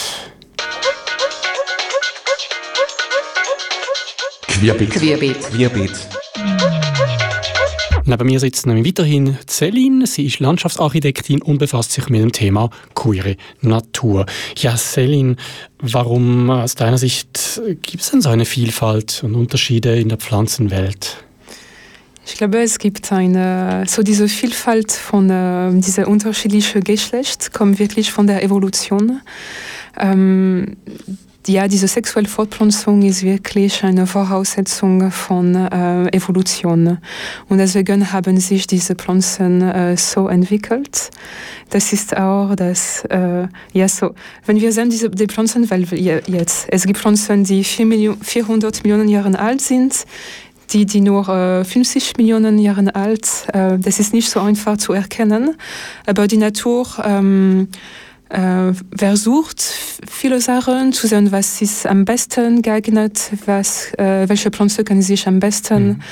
Querbeet. 4.46 4.90
Querbeet. 4.90 5.40
Querbeet. 5.50 6.23
Neben 8.06 8.26
mir 8.26 8.38
sitzt 8.38 8.66
nämlich 8.66 8.86
weiterhin 8.86 9.38
Céline. 9.48 10.06
Sie 10.06 10.26
ist 10.26 10.38
Landschaftsarchitektin 10.38 11.40
und 11.40 11.56
befasst 11.56 11.92
sich 11.92 12.10
mit 12.10 12.20
dem 12.20 12.32
Thema 12.32 12.68
queere 12.94 13.36
Natur. 13.62 14.26
Ja, 14.58 14.74
Céline, 14.74 15.36
warum 15.78 16.50
aus 16.50 16.74
deiner 16.74 16.98
Sicht 16.98 17.62
gibt 17.80 18.02
es 18.02 18.10
denn 18.10 18.20
so 18.20 18.28
eine 18.28 18.44
Vielfalt 18.44 19.22
und 19.24 19.34
Unterschiede 19.34 19.98
in 19.98 20.10
der 20.10 20.18
Pflanzenwelt? 20.18 21.24
Ich 22.26 22.34
glaube, 22.36 22.58
es 22.62 22.78
gibt 22.78 23.10
eine, 23.10 23.84
so 23.86 24.02
diese 24.02 24.28
Vielfalt 24.28 24.92
von 24.92 25.30
äh, 25.30 25.70
dieser 25.80 26.06
unterschiedlichen 26.06 26.84
Geschlecht 26.84 27.52
kommt 27.54 27.78
wirklich 27.78 28.12
von 28.12 28.26
der 28.26 28.42
Evolution. 28.42 29.20
Ähm, 29.98 30.76
ja, 31.46 31.68
diese 31.68 31.88
sexuelle 31.88 32.28
Fortpflanzung 32.28 33.02
ist 33.02 33.22
wirklich 33.22 33.84
eine 33.84 34.06
Voraussetzung 34.06 35.10
von 35.10 35.54
äh, 35.54 36.08
Evolution. 36.08 36.98
Und 37.48 37.58
deswegen 37.58 38.12
haben 38.12 38.38
sich 38.38 38.66
diese 38.66 38.94
Pflanzen 38.94 39.62
äh, 39.62 39.96
so 39.96 40.28
entwickelt. 40.28 41.10
Das 41.70 41.92
ist 41.92 42.16
auch 42.16 42.54
das, 42.54 43.04
äh, 43.06 43.46
ja, 43.72 43.88
so, 43.88 44.14
wenn 44.46 44.60
wir 44.60 44.72
sehen, 44.72 44.90
diese, 44.90 45.10
die 45.10 45.26
Pflanzen, 45.26 45.70
weil 45.70 45.82
jetzt, 45.92 46.66
es 46.70 46.86
gibt 46.86 46.98
Pflanzen, 46.98 47.44
die 47.44 47.64
4 47.64 47.86
Millionen, 47.86 48.22
400 48.22 48.82
Millionen 48.84 49.08
Jahre 49.08 49.38
alt 49.38 49.60
sind, 49.60 50.04
die, 50.72 50.86
die 50.86 51.00
nur 51.00 51.28
äh, 51.28 51.64
50 51.64 52.16
Millionen 52.16 52.58
Jahre 52.58 52.94
alt, 52.94 53.28
äh, 53.52 53.78
das 53.78 54.00
ist 54.00 54.12
nicht 54.12 54.30
so 54.30 54.40
einfach 54.40 54.76
zu 54.76 54.92
erkennen, 54.92 55.56
aber 56.06 56.26
die 56.26 56.36
Natur 56.36 56.86
ähm, 57.04 57.68
äh, 57.72 58.03
versucht 58.96 59.60
viele 60.08 60.40
Sachen 60.40 60.92
zu 60.92 61.06
sehen, 61.06 61.30
was 61.30 61.60
ist 61.62 61.86
am 61.86 62.04
besten 62.04 62.62
geeignet, 62.62 63.30
was, 63.46 63.92
äh, 63.94 64.28
welche 64.28 64.50
Pflanze 64.50 64.82
kann 64.82 65.02
sich 65.02 65.28
am 65.28 65.40
besten 65.40 65.86
mhm. 65.86 66.02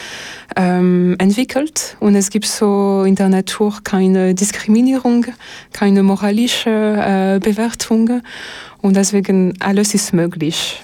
ähm, 0.56 1.16
entwickelt. 1.18 1.96
Und 2.00 2.14
es 2.14 2.30
gibt 2.30 2.46
so 2.46 3.04
in 3.04 3.14
der 3.14 3.28
Natur 3.28 3.78
keine 3.82 4.34
Diskriminierung, 4.34 5.26
keine 5.72 6.02
moralische 6.02 6.70
äh, 6.70 7.40
Bewertung 7.40 8.22
und 8.82 8.96
deswegen 8.96 9.54
alles 9.60 9.94
ist 9.94 10.12
möglich 10.12 10.82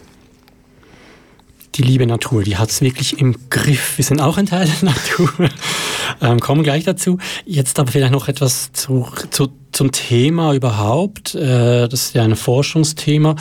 die 1.78 1.84
liebe 1.84 2.06
Natur, 2.06 2.42
die 2.42 2.56
hat 2.56 2.70
es 2.70 2.80
wirklich 2.80 3.20
im 3.20 3.36
Griff. 3.50 3.98
Wir 3.98 4.04
sind 4.04 4.20
auch 4.20 4.36
ein 4.36 4.46
Teil 4.46 4.66
der 4.66 4.90
Natur. 4.90 5.48
ähm, 6.20 6.40
kommen 6.40 6.64
gleich 6.64 6.84
dazu. 6.84 7.18
Jetzt 7.46 7.78
aber 7.78 7.92
vielleicht 7.92 8.12
noch 8.12 8.26
etwas 8.26 8.72
zu, 8.72 9.06
zu, 9.30 9.48
zum 9.70 9.92
Thema 9.92 10.54
überhaupt. 10.54 11.36
Äh, 11.36 11.88
das 11.88 12.06
ist 12.06 12.14
ja 12.14 12.24
ein 12.24 12.34
Forschungsthema. 12.34 13.36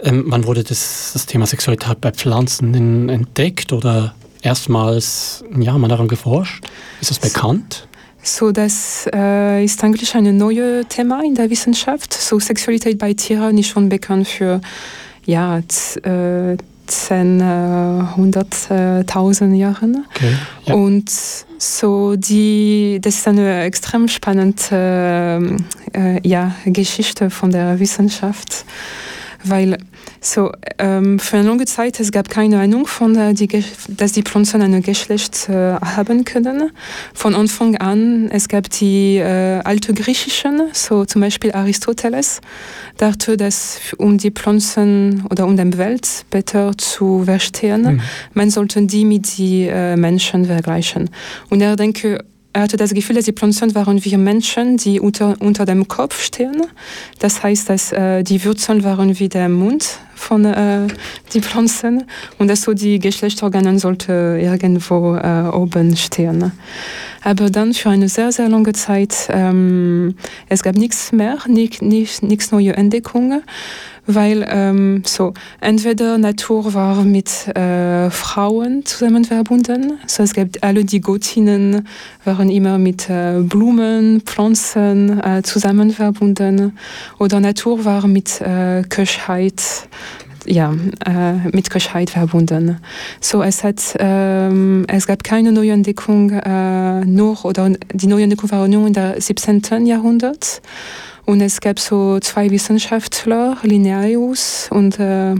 Ähm, 0.00 0.24
wann 0.28 0.46
wurde 0.46 0.64
das, 0.64 1.10
das 1.12 1.26
Thema 1.26 1.46
Sexualität 1.46 2.00
bei 2.00 2.12
Pflanzen 2.12 2.72
in, 2.72 3.08
entdeckt 3.10 3.74
oder 3.74 4.14
erstmals 4.40 5.44
ja, 5.58 5.76
mal 5.76 5.88
daran 5.88 6.08
geforscht? 6.08 6.64
Ist 7.02 7.10
das 7.10 7.18
bekannt? 7.18 7.86
So, 8.22 8.52
das 8.52 9.06
äh, 9.12 9.64
ist 9.64 9.84
eigentlich 9.84 10.14
ein 10.14 10.34
neues 10.36 10.86
Thema 10.88 11.22
in 11.22 11.34
der 11.34 11.50
Wissenschaft. 11.50 12.14
So, 12.14 12.40
Sexualität 12.40 12.96
bei 12.96 13.12
Tieren 13.12 13.58
ist 13.58 13.68
schon 13.68 13.90
bekannt 13.90 14.28
für 14.28 14.62
ja, 15.26 15.60
10, 15.66 16.04
äh, 16.04 16.56
100.000 16.88 19.54
Jahren. 19.54 20.06
Okay, 20.14 20.36
ja. 20.64 20.74
Und 20.74 21.10
so 21.58 22.16
die, 22.16 22.98
das 23.00 23.14
ist 23.16 23.28
eine 23.28 23.62
extrem 23.62 24.08
spannende 24.08 25.56
äh, 25.94 26.26
ja, 26.26 26.54
Geschichte 26.64 27.28
von 27.30 27.50
der 27.50 27.78
Wissenschaft, 27.78 28.64
weil 29.44 29.78
so, 30.20 30.52
ähm, 30.78 31.18
für 31.18 31.38
eine 31.38 31.48
lange 31.48 31.66
Zeit 31.66 32.00
es 32.00 32.12
gab 32.12 32.28
keine 32.28 32.60
Ahnung 32.60 32.86
von, 32.86 33.16
äh, 33.16 33.34
die, 33.34 33.48
dass 33.88 34.12
die 34.12 34.22
Pflanzen 34.22 34.62
ein 34.62 34.82
Geschlecht 34.82 35.48
äh, 35.48 35.74
haben 35.74 36.24
können. 36.24 36.70
Von 37.14 37.34
Anfang 37.34 37.76
an, 37.76 38.30
es 38.30 38.48
gab 38.48 38.70
die 38.70 39.16
äh, 39.16 39.60
alte 39.64 39.94
Griechischen, 39.94 40.62
so 40.72 41.04
zum 41.04 41.20
Beispiel 41.20 41.52
Aristoteles, 41.52 42.40
dachte, 42.98 43.36
dass 43.36 43.80
um 43.98 44.18
die 44.18 44.30
Pflanzen 44.30 45.24
oder 45.30 45.46
um 45.46 45.56
die 45.56 45.78
Welt 45.78 46.08
besser 46.30 46.76
zu 46.76 47.24
verstehen, 47.24 47.82
mhm. 47.82 48.00
man 48.34 48.50
sollte 48.50 48.82
die 48.82 49.04
mit 49.04 49.38
den 49.38 49.68
äh, 49.68 49.96
Menschen 49.96 50.44
vergleichen. 50.44 51.10
Und 51.50 51.60
er 51.60 51.76
denke, 51.76 52.24
er 52.52 52.62
hatte 52.62 52.76
das 52.76 52.92
Gefühl, 52.92 53.16
dass 53.16 53.24
die 53.24 53.32
Pflanzen 53.32 53.74
waren 53.74 54.04
wie 54.04 54.16
Menschen, 54.16 54.76
die 54.76 55.00
unter, 55.00 55.36
unter 55.40 55.64
dem 55.64 55.88
Kopf 55.88 56.22
stehen. 56.22 56.62
Das 57.18 57.42
heißt, 57.42 57.68
dass 57.68 57.92
äh, 57.92 58.22
die 58.22 58.44
Wurzeln 58.44 58.84
waren 58.84 59.18
wie 59.18 59.28
der 59.28 59.48
Mund 59.48 59.98
von 60.22 60.44
äh, 60.44 60.86
den 61.34 61.42
Pflanzen 61.42 62.04
und 62.38 62.48
dass 62.48 62.62
so 62.62 62.72
die 62.72 62.98
Geschlechtsorgane 62.98 63.78
sollte 63.78 64.38
irgendwo 64.40 65.16
äh, 65.16 65.48
oben 65.52 65.96
stehen. 65.96 66.52
Aber 67.24 67.50
dann 67.50 67.74
für 67.74 67.90
eine 67.90 68.08
sehr, 68.08 68.32
sehr 68.32 68.48
lange 68.48 68.72
Zeit, 68.72 69.28
ähm, 69.30 70.14
es 70.48 70.62
gab 70.62 70.76
nichts 70.76 71.12
mehr, 71.12 71.38
nichts 71.46 71.82
nicht, 71.82 72.52
neue 72.52 72.74
Entdeckungen 72.76 73.42
weil 74.06 74.44
ähm, 74.48 75.02
so 75.06 75.32
entweder 75.60 76.18
Natur 76.18 76.74
war 76.74 77.04
mit 77.04 77.46
äh, 77.56 78.10
Frauen 78.10 78.84
zusammen 78.84 79.24
verbunden, 79.24 79.98
so 80.06 80.22
es 80.22 80.34
gibt 80.34 80.62
alle 80.64 80.84
die 80.84 81.00
Göttinnen 81.00 81.86
waren 82.24 82.50
immer 82.50 82.78
mit 82.78 83.08
äh, 83.08 83.40
Blumen, 83.42 84.20
Pflanzen 84.22 85.20
äh, 85.22 85.42
zusammen 85.42 85.90
verbunden 85.92 86.76
oder 87.18 87.38
Natur 87.38 87.84
war 87.84 88.08
mit 88.08 88.40
äh, 88.40 88.82
Köchheit 88.88 89.62
ja, 90.46 90.74
äh, 91.04 91.34
mit 91.52 91.70
Köchheit 91.70 92.10
verbunden. 92.10 92.78
So, 93.20 93.42
es 93.42 93.64
hat, 93.64 93.80
ähm, 93.98 94.84
es 94.88 95.06
gab 95.06 95.24
keine 95.24 95.52
neue 95.52 95.72
Entdeckung, 95.72 96.30
äh, 96.30 97.04
nur, 97.04 97.44
oder 97.44 97.70
die 97.92 98.06
neue 98.06 98.24
Entdeckung 98.24 98.50
war 98.50 98.68
nur 98.68 98.86
in 98.86 98.92
der 98.92 99.20
17. 99.20 99.86
Jahrhundert. 99.86 100.62
Und 101.24 101.40
es 101.40 101.60
gab 101.60 101.78
so 101.78 102.18
zwei 102.20 102.50
Wissenschaftler, 102.50 103.56
Linearius 103.62 104.68
und 104.70 104.98
äh, 104.98 105.34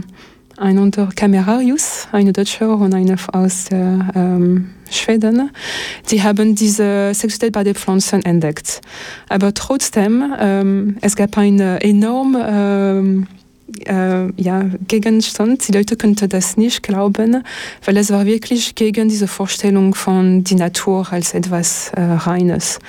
ein 0.57 0.79
unter 0.79 1.09
Camerarius, 1.15 2.07
eine 2.11 2.31
Deutsche 2.31 2.69
und 2.69 2.93
eine 2.93 3.17
aus 3.33 3.65
der, 3.65 4.07
ähm, 4.15 4.69
Schweden, 4.93 5.51
die 6.09 6.21
haben 6.21 6.55
diese 6.55 7.13
Sexualität 7.13 7.53
bei 7.53 7.63
den 7.63 7.75
Pflanzen 7.75 8.23
entdeckt. 8.23 8.81
Aber 9.29 9.53
trotzdem, 9.53 10.33
ähm, 10.39 10.97
es 11.01 11.15
gab 11.15 11.37
eine 11.37 11.81
enorme 11.81 12.47
ähm, 12.47 13.27
äh, 13.85 14.31
ja, 14.41 14.69
Gegenstand. 14.87 15.67
Die 15.67 15.71
Leute 15.71 15.95
könnten 15.95 16.29
das 16.29 16.57
nicht 16.57 16.83
glauben, 16.83 17.43
weil 17.85 17.97
es 17.97 18.11
war 18.11 18.25
wirklich 18.25 18.75
gegen 18.75 19.09
diese 19.09 19.27
Vorstellung 19.27 19.95
von 19.95 20.43
die 20.43 20.55
Natur 20.55 21.07
als 21.11 21.33
etwas 21.33 21.91
äh, 21.95 22.01
Reines. 22.01 22.79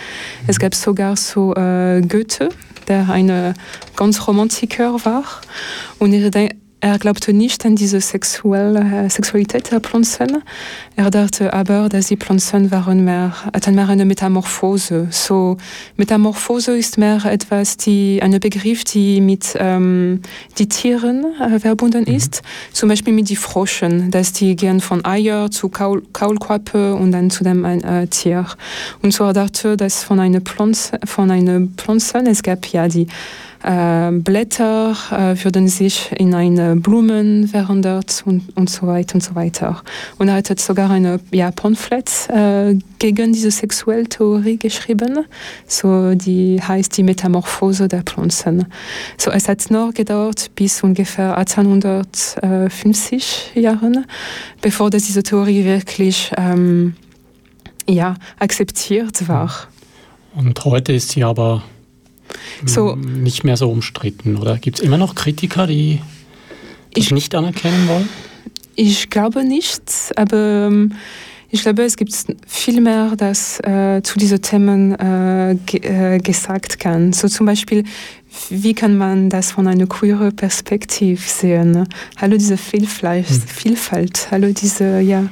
Es 0.47 0.59
gab 0.59 0.75
sogar 0.75 1.17
so 1.17 1.55
äh, 1.55 2.01
Goethe, 2.03 2.49
der 2.89 3.09
ein 3.09 3.55
ganz 3.97 4.27
Romantiker 4.27 5.05
war 5.05 5.25
und 5.99 6.13
er 6.13 6.31
er 6.85 6.99
glaubte 6.99 7.33
nicht 7.33 7.65
an 7.65 7.77
diese 7.77 7.99
sexuelle 7.99 8.81
äh, 8.81 9.09
Sexualität 9.09 9.71
der 9.73 9.81
Pflanzen. 9.81 10.43
Er 10.97 11.11
dachte 11.11 11.55
aber, 11.55 11.89
dass 11.89 12.09
die 12.09 12.19
Pflanzen 12.19 12.71
waren 12.71 13.07
mehr, 13.07 13.33
hatten 13.55 13.75
mehr 13.75 13.89
eine 13.89 14.05
Metamorphose. 14.05 15.09
So, 15.11 15.57
Metamorphose 15.97 16.77
ist 16.77 16.99
mehr 16.99 17.25
etwas, 17.25 17.79
die, 17.79 18.21
ein 18.23 18.39
Begriff, 18.39 18.85
die 18.85 19.23
mit 19.23 19.57
ähm, 19.59 20.21
die 20.59 20.69
Tieren 20.69 21.25
äh, 21.41 21.59
verbunden 21.59 22.05
mhm. 22.07 22.17
ist. 22.17 22.43
Zum 22.75 22.91
Beispiel 22.91 23.15
mit 23.15 23.31
die 23.31 23.37
Froschen, 23.37 24.11
dass 24.11 24.35
die 24.35 24.55
gehen 24.55 24.81
von 24.81 25.07
Eier 25.07 25.51
zu 25.51 25.71
Kaul 25.71 26.03
Kaulquappe 26.13 26.97
und 26.97 27.13
dann 27.13 27.31
zu 27.31 27.45
dem 27.45 27.65
äh, 27.65 28.09
Tier. 28.09 28.45
Und 29.01 29.15
so 29.15 29.25
er 29.25 29.33
dachte, 29.33 29.79
dass 29.79 30.05
von 30.05 30.21
einer 30.21 30.43
Pflanze, 30.43 30.99
von 31.07 31.31
einer 31.31 31.67
Pflanze, 31.79 32.19
es 32.27 32.43
gab 32.43 32.67
ja 32.67 32.89
die 32.89 33.07
äh, 33.65 34.11
Blätter 34.13 34.95
äh, 35.11 35.43
würden 35.43 35.67
sich 35.69 36.13
in 36.13 36.35
eine 36.35 36.77
Blumen 36.77 37.49
verändert 37.49 38.23
und, 38.27 38.55
und 38.57 38.69
so 38.69 38.87
weiter 38.87 39.15
und 39.15 39.23
so 39.23 39.35
weiter. 39.35 39.83
Und 40.19 40.29
er 40.29 40.35
hat 40.35 40.61
sogar 40.61 40.91
eine 40.91 41.19
ja, 41.33 41.51
Pamphlet 41.51 42.29
äh, 42.29 42.75
gegen 42.99 43.33
diese 43.33 43.51
sexuelle 43.51 44.05
Theorie 44.05 44.59
geschrieben, 44.59 45.25
so 45.67 46.15
die 46.15 46.61
heißt 46.61 46.95
die 46.97 47.03
Metamorphose 47.03 47.89
der 47.89 48.03
Pflanzen. 48.03 48.67
So 49.17 49.31
es 49.31 49.49
hat 49.49 49.71
noch 49.71 49.95
gedauert 49.95 50.51
bis 50.55 50.83
ungefähr 50.83 51.39
1850 51.39 53.53
Jahren, 53.55 54.05
bevor 54.61 54.91
dass 54.91 55.05
diese 55.05 55.23
Theorie 55.23 55.65
wirklich 55.65 56.31
ähm, 56.37 56.97
ja, 57.89 58.17
akzeptiert 58.39 59.27
war. 59.29 59.51
Und 60.37 60.63
heute 60.65 60.93
ist 60.93 61.11
sie 61.11 61.25
aber 61.25 61.63
so, 62.65 62.97
nicht 62.97 63.45
mehr 63.45 63.57
so 63.57 63.71
umstritten, 63.71 64.37
oder? 64.37 64.59
Gibt 64.59 64.79
es 64.79 64.85
immer 64.85 64.99
noch 64.99 65.15
Kritiker, 65.15 65.67
die 65.67 66.01
das 66.95 67.05
ich, 67.05 67.11
nicht 67.11 67.35
anerkennen 67.35 67.89
wollen? 67.89 68.09
Ich 68.77 69.11
glaube 69.11 69.45
nicht, 69.45 69.83
aber 70.17 70.69
ähm, 70.69 70.93
ich 71.55 71.63
glaube, 71.63 71.85
es 71.85 71.97
gibt 71.97 72.13
viel 72.49 72.81
mehr, 72.81 73.15
das 73.17 73.61
äh, 73.61 74.03
zu 74.03 74.19
diesen 74.19 74.43
Themen 74.43 74.93
äh, 74.93 75.57
ge 75.65 75.81
äh, 75.83 76.19
gesagt 76.19 76.81
kann. 76.81 77.13
So 77.13 77.29
zum 77.29 77.47
Beispiel, 77.47 77.85
wie 78.51 78.75
kann 78.75 78.99
man 78.99 79.31
das 79.31 79.53
von 79.53 79.69
einer 79.69 79.87
queeren 79.87 80.35
Perspektive 80.35 81.23
sehen? 81.23 81.87
Hallo 82.17 82.37
diese 82.37 82.57
Vielfalt, 82.57 83.29
hm. 83.29 83.41
Vielfalt, 83.43 84.29
hallo 84.33 84.49
diese 84.53 84.99
ja, 84.99 85.29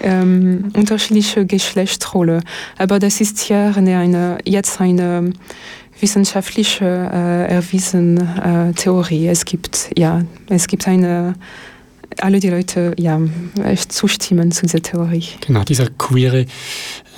ähm, 0.00 0.70
unterschiedliche 0.74 1.46
Geschlechtsrolle. 1.46 2.42
Aber 2.78 3.00
das 3.00 3.20
ist 3.20 3.48
ja 3.48 3.70
eine, 3.70 4.38
jetzt 4.44 4.80
eine 4.80 5.32
wissenschaftliche 6.00 6.84
äh, 6.84 7.54
erwiesen 7.54 8.18
äh, 8.18 8.72
Theorie. 8.72 9.28
Es 9.28 9.44
gibt 9.44 9.90
ja, 9.96 10.24
es 10.48 10.66
gibt 10.66 10.86
eine 10.88 11.34
alle 12.18 12.40
die 12.40 12.48
Leute 12.48 12.94
ja 12.98 13.20
zustimmen 13.88 14.50
zu 14.52 14.62
dieser 14.62 14.80
Theorie. 14.80 15.24
Genau, 15.46 15.64
dieser 15.64 15.88
queere 15.90 16.46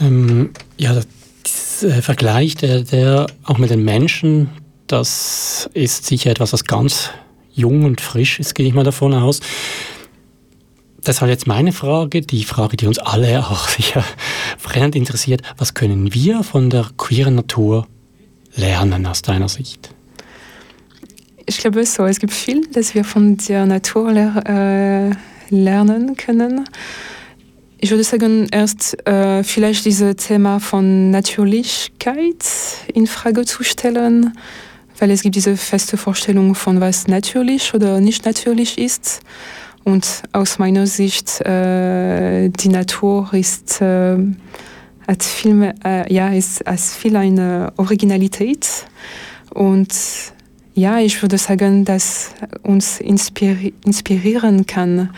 ähm, 0.01 0.51
ja, 0.77 1.01
dieser 1.47 2.03
Vergleich, 2.03 2.57
der, 2.57 2.83
der 2.83 3.27
auch 3.45 3.59
mit 3.59 3.71
den 3.71 3.85
Menschen, 3.85 4.51
das 4.87 5.69
ist 5.75 6.07
sicher 6.07 6.31
etwas, 6.31 6.53
was 6.53 6.65
ganz 6.65 7.11
jung 7.53 7.85
und 7.85 8.01
frisch 8.01 8.41
ist, 8.41 8.55
gehe 8.55 8.67
ich 8.67 8.75
mal 8.75 8.85
davon 8.85 9.15
aus. 9.15 9.41
Deshalb 11.07 11.31
jetzt 11.31 11.47
meine 11.47 11.73
Frage, 11.73 12.21
die 12.21 12.45
Frage, 12.45 12.77
die 12.77 12.87
uns 12.87 12.99
alle 12.99 13.47
auch 13.47 13.69
sicher 13.69 14.05
brennend 14.63 14.97
interessiert. 14.97 15.43
Was 15.57 15.75
können 15.75 16.13
wir 16.13 16.43
von 16.43 16.71
der 16.71 16.87
queeren 16.97 17.37
Natur 17.37 17.87
lernen 18.59 19.07
aus 19.07 19.23
deiner 19.23 19.49
Sicht? 19.49 19.95
Ich 21.47 21.59
glaube 21.59 21.85
so, 21.87 22.05
es 22.05 22.21
gibt 22.21 22.35
viel, 22.35 22.67
das 22.73 22.95
wir 22.95 23.05
von 23.05 23.39
der 23.49 23.65
Natur 23.65 24.11
äh, 24.15 25.11
lernen 25.49 26.17
können. 26.17 26.65
Ich 27.79 27.91
würde 27.91 28.05
sagen, 28.05 28.49
erst 28.51 29.07
äh, 29.07 29.43
vielleicht 29.45 29.85
dieses 29.85 30.17
Thema 30.17 30.59
von 30.59 31.11
Natürlichkeit 31.11 32.45
in 32.93 33.07
Frage 33.07 33.45
zu 33.47 33.63
stellen, 33.63 34.37
weil 34.99 35.11
es 35.11 35.23
gibt 35.23 35.37
diese 35.37 35.57
feste 35.57 35.97
Vorstellung 35.97 36.55
von 36.55 36.81
was 36.81 37.07
natürlich 37.07 37.73
oder 37.73 38.01
nicht 38.01 38.27
natürlich 38.27 38.79
ist. 38.79 39.21
Und 39.85 40.25
aus 40.33 40.59
meiner 40.59 40.87
Sicht, 40.87 41.41
äh, 41.43 42.51
die 42.51 42.69
Natur 42.69 43.33
ist 43.33 43.81
äh, 43.81 44.19
hat 45.09 45.25
viel 45.25 45.75
äh, 45.85 46.13
ja, 46.13 46.29
ist, 46.29 46.61
ist 46.61 46.95
viel 46.95 47.17
eine 47.17 47.73
Originalität 47.77 48.87
und 49.55 49.93
ja, 50.75 51.01
ich 51.01 51.21
würde 51.23 51.39
sagen, 51.39 51.85
dass 51.85 52.31
uns 52.63 53.01
inspiri 53.01 53.75
inspirieren 53.85 54.65
kann, 54.65 55.11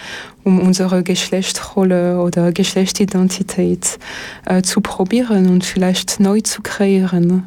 um 0.42 0.58
unsere 0.58 1.02
Geschlechtsrolle 1.02 2.18
oder 2.22 2.50
Geschlechtsidentität 2.50 3.98
äh, 4.46 4.62
zu 4.62 4.80
probieren 4.80 5.50
und 5.50 5.62
vielleicht 5.62 6.18
neu 6.18 6.40
zu 6.40 6.62
kreieren. 6.62 7.44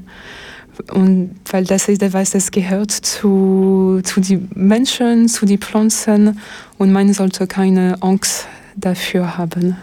Und 0.91 1.31
weil 1.49 1.63
das 1.65 1.87
ist 1.87 2.03
etwas, 2.03 2.31
das 2.31 2.51
gehört 2.51 2.91
zu, 2.91 4.01
zu 4.03 4.21
den 4.21 4.47
Menschen, 4.53 5.27
zu 5.27 5.47
den 5.47 5.57
Pflanzen 5.57 6.39
und 6.77 6.91
man 6.91 7.13
sollte 7.13 7.47
keine 7.47 7.97
Angst 8.01 8.47
dafür 8.75 9.39
haben. 9.39 9.75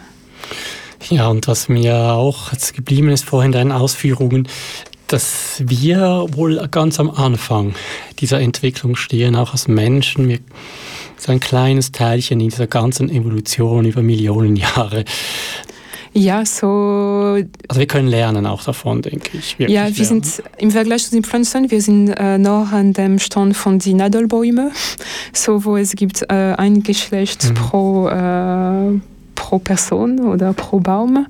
Ja, 1.08 1.28
und 1.28 1.48
was 1.48 1.68
mir 1.68 1.96
auch 2.12 2.50
geblieben 2.74 3.08
ist 3.08 3.24
vorhin 3.24 3.52
deinen 3.52 3.72
Ausführungen, 3.72 4.46
dass 5.06 5.62
wir 5.64 6.26
wohl 6.30 6.68
ganz 6.70 7.00
am 7.00 7.10
Anfang 7.10 7.74
dieser 8.20 8.40
Entwicklung 8.40 8.94
stehen, 8.96 9.34
auch 9.34 9.52
als 9.52 9.66
Menschen. 9.66 10.28
Wir 10.28 10.38
sind 11.16 11.34
ein 11.34 11.40
kleines 11.40 11.90
Teilchen 11.90 12.40
in 12.40 12.50
dieser 12.50 12.66
ganzen 12.66 13.10
Evolution 13.10 13.86
über 13.86 14.02
Millionen 14.02 14.56
Jahre. 14.56 15.04
Ja, 16.12 16.44
so. 16.44 17.38
Also 17.68 17.80
wir 17.80 17.86
können 17.86 18.08
lernen 18.08 18.46
auch 18.46 18.64
davon, 18.64 19.00
denke 19.02 19.38
ich. 19.38 19.56
ja, 19.58 19.68
wir 19.68 19.74
lernen. 19.76 19.94
sind 19.94 20.42
im 20.58 20.70
Vergleich 20.72 21.04
zu 21.04 21.12
den 21.12 21.22
Pflanzen, 21.22 21.70
wir 21.70 21.80
sind 21.80 22.08
äh, 22.08 22.36
noch 22.36 22.72
an 22.72 22.92
dem 22.92 23.18
Stand 23.20 23.56
von 23.56 23.78
den 23.78 23.98
Nadelbäumen, 23.98 24.72
so 25.32 25.64
wo 25.64 25.76
es 25.76 25.94
gibt 25.94 26.22
äh, 26.22 26.54
ein 26.56 26.82
Geschlecht 26.82 27.50
mhm. 27.50 27.54
pro, 27.54 28.08
äh, 28.08 28.98
pro 29.40 29.58
Person 29.58 30.20
oder 30.20 30.52
pro 30.52 30.80
Baum. 30.80 31.26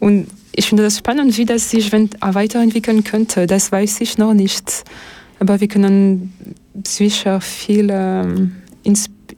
Und 0.00 0.26
ich 0.52 0.68
finde 0.68 0.82
das 0.82 0.98
spannend, 0.98 1.38
wie 1.38 1.44
das 1.44 1.70
sich 1.70 1.92
weiterentwickeln 1.92 3.04
könnte. 3.04 3.46
Das 3.46 3.70
weiß 3.70 4.00
ich 4.00 4.18
noch 4.18 4.34
nicht. 4.34 4.84
Aber 5.38 5.60
wir 5.60 5.68
können 5.68 6.32
sicher 6.84 7.40
viel 7.40 7.88
ähm, 7.92 8.56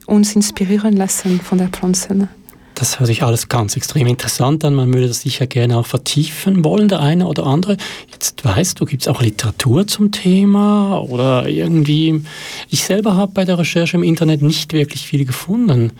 uns 0.06 0.34
inspirieren 0.34 0.96
lassen 0.96 1.40
von 1.40 1.58
der 1.58 1.68
Pflanze. 1.68 2.28
Das 2.74 2.98
hört 2.98 3.08
sich 3.08 3.24
alles 3.24 3.48
ganz 3.48 3.76
extrem 3.76 4.06
interessant 4.06 4.64
an. 4.64 4.74
Man 4.74 4.94
würde 4.94 5.08
das 5.08 5.22
sicher 5.22 5.46
gerne 5.48 5.76
auch 5.76 5.86
vertiefen 5.86 6.64
wollen, 6.64 6.88
der 6.88 7.00
eine 7.00 7.26
oder 7.26 7.44
andere. 7.44 7.76
Jetzt 8.12 8.44
weißt 8.44 8.80
du, 8.80 8.84
gibt 8.84 9.02
es 9.02 9.08
auch 9.08 9.20
Literatur 9.20 9.86
zum 9.86 10.12
Thema 10.12 10.98
oder 11.00 11.48
irgendwie. 11.48 12.22
Ich 12.70 12.84
selber 12.84 13.16
habe 13.16 13.32
bei 13.32 13.44
der 13.44 13.58
Recherche 13.58 13.96
im 13.96 14.04
Internet 14.04 14.42
nicht 14.42 14.72
wirklich 14.72 15.06
viel 15.06 15.24
gefunden. 15.24 15.90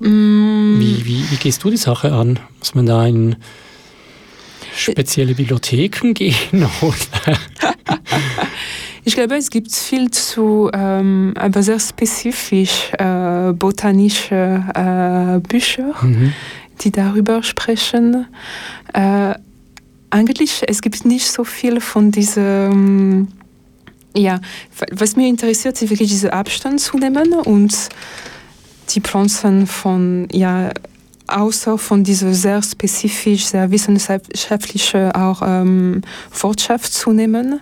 Mm. 0.00 0.78
Wie, 0.78 1.04
wie, 1.04 1.30
wie 1.30 1.36
gehst 1.36 1.62
du 1.64 1.70
die 1.70 1.76
Sache 1.76 2.12
an? 2.12 2.38
Muss 2.58 2.74
man 2.74 2.86
da 2.86 3.06
in 3.06 3.36
spezielle 4.76 5.34
Bibliotheken 5.34 6.14
gehen? 6.14 6.34
ich 9.04 9.14
glaube, 9.14 9.36
es 9.36 9.50
gibt 9.50 9.72
viel 9.72 10.10
zu, 10.10 10.70
ähm, 10.72 11.34
aber 11.36 11.62
sehr 11.62 11.78
spezifisch 11.78 12.90
äh, 12.98 13.52
botanische 13.52 14.64
äh, 14.74 15.40
Bücher, 15.46 15.94
mhm. 16.02 16.32
die 16.80 16.90
darüber 16.90 17.42
sprechen. 17.42 18.26
Äh, 18.92 19.34
eigentlich, 20.10 20.62
es 20.66 20.80
gibt 20.80 21.04
nicht 21.04 21.26
so 21.26 21.44
viel 21.44 21.80
von 21.80 22.12
diesem, 22.12 23.28
ja, 24.16 24.40
was 24.92 25.16
mir 25.16 25.28
interessiert, 25.28 25.80
ist 25.82 25.90
wirklich 25.90 26.08
diesen 26.08 26.30
Abstand 26.30 26.80
zu 26.80 26.96
nehmen 26.96 27.32
und 27.32 27.74
die 28.90 29.00
Pflanzen 29.00 29.66
von, 29.66 30.28
ja, 30.32 30.70
außer 31.26 31.78
von 31.78 32.04
dieser 32.04 32.34
sehr 32.34 32.62
spezifisch, 32.62 33.46
sehr 33.46 33.70
wissenschaftlichen 33.70 35.12
auch 35.12 35.42
ähm, 35.44 36.02
Wortschaft 36.40 36.92
zu 36.92 37.12
nehmen. 37.12 37.60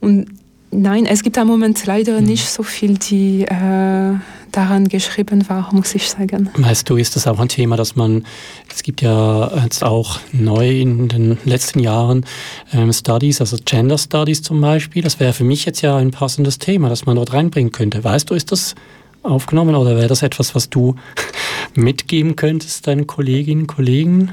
Und 0.00 0.26
nein, 0.70 1.06
es 1.06 1.22
gibt 1.22 1.36
im 1.36 1.46
Moment 1.46 1.84
leider 1.86 2.20
mhm. 2.20 2.26
nicht 2.26 2.48
so 2.48 2.62
viel, 2.62 2.96
die 2.96 3.42
äh, 3.42 4.14
daran 4.52 4.88
geschrieben 4.88 5.48
war, 5.48 5.72
muss 5.72 5.94
ich 5.94 6.08
sagen. 6.10 6.50
Weißt 6.56 6.88
du, 6.88 6.96
ist 6.96 7.16
das 7.16 7.26
auch 7.26 7.38
ein 7.38 7.48
Thema, 7.48 7.76
dass 7.76 7.96
man, 7.96 8.24
es 8.70 8.82
gibt 8.82 9.00
ja 9.00 9.50
jetzt 9.64 9.82
auch 9.82 10.20
neu 10.32 10.80
in 10.80 11.08
den 11.08 11.38
letzten 11.44 11.78
Jahren 11.78 12.24
ähm, 12.72 12.92
Studies, 12.92 13.40
also 13.40 13.56
Gender 13.64 13.98
Studies 13.98 14.42
zum 14.42 14.60
Beispiel, 14.60 15.02
das 15.02 15.20
wäre 15.20 15.32
für 15.32 15.44
mich 15.44 15.64
jetzt 15.64 15.80
ja 15.80 15.96
ein 15.96 16.10
passendes 16.10 16.58
Thema, 16.58 16.88
das 16.88 17.06
man 17.06 17.16
dort 17.16 17.32
reinbringen 17.32 17.72
könnte. 17.72 18.04
Weißt 18.04 18.30
du, 18.30 18.34
ist 18.34 18.52
das 18.52 18.74
aufgenommen 19.22 19.74
oder 19.74 19.96
wäre 19.96 20.08
das 20.08 20.22
etwas, 20.22 20.54
was 20.54 20.70
du 20.70 20.96
mitgeben 21.74 22.36
könntest 22.36 22.86
deinen 22.86 23.06
Kolleginnen 23.06 23.62
und 23.62 23.66
Kollegen? 23.68 24.32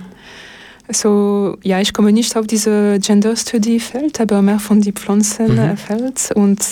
Also, 0.88 1.58
ja, 1.62 1.80
ich 1.80 1.93
komme 1.93 2.12
nicht 2.12 2.36
auf 2.36 2.47
diese 2.47 2.97
Gender 2.99 3.36
Study 3.36 3.80
Feld, 3.80 4.19
aber 4.19 4.41
mehr 4.41 4.60
von 4.60 4.82
die 4.82 4.91
Pflanzen 4.91 5.56
mhm. 5.56 5.78
Feld 5.78 6.32
und 6.34 6.65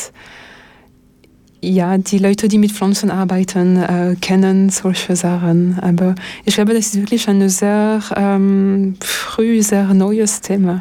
ja, 1.62 1.98
die 1.98 2.18
Leute, 2.18 2.48
die 2.48 2.58
mit 2.58 2.72
Pflanzen 2.72 3.12
arbeiten, 3.12 3.78
äh, 3.78 4.16
kennen 4.22 4.70
solche 4.70 5.16
Sachen. 5.16 5.80
Aber 5.82 6.16
ich 6.46 6.56
glaube, 6.56 6.74
das 6.74 6.88
ist 6.88 6.96
wirklich 6.96 7.28
ein 7.28 7.48
sehr 7.50 8.02
ähm, 8.16 8.96
früh, 9.02 9.62
sehr 9.62 9.94
neues 9.94 10.42
Thema. 10.42 10.80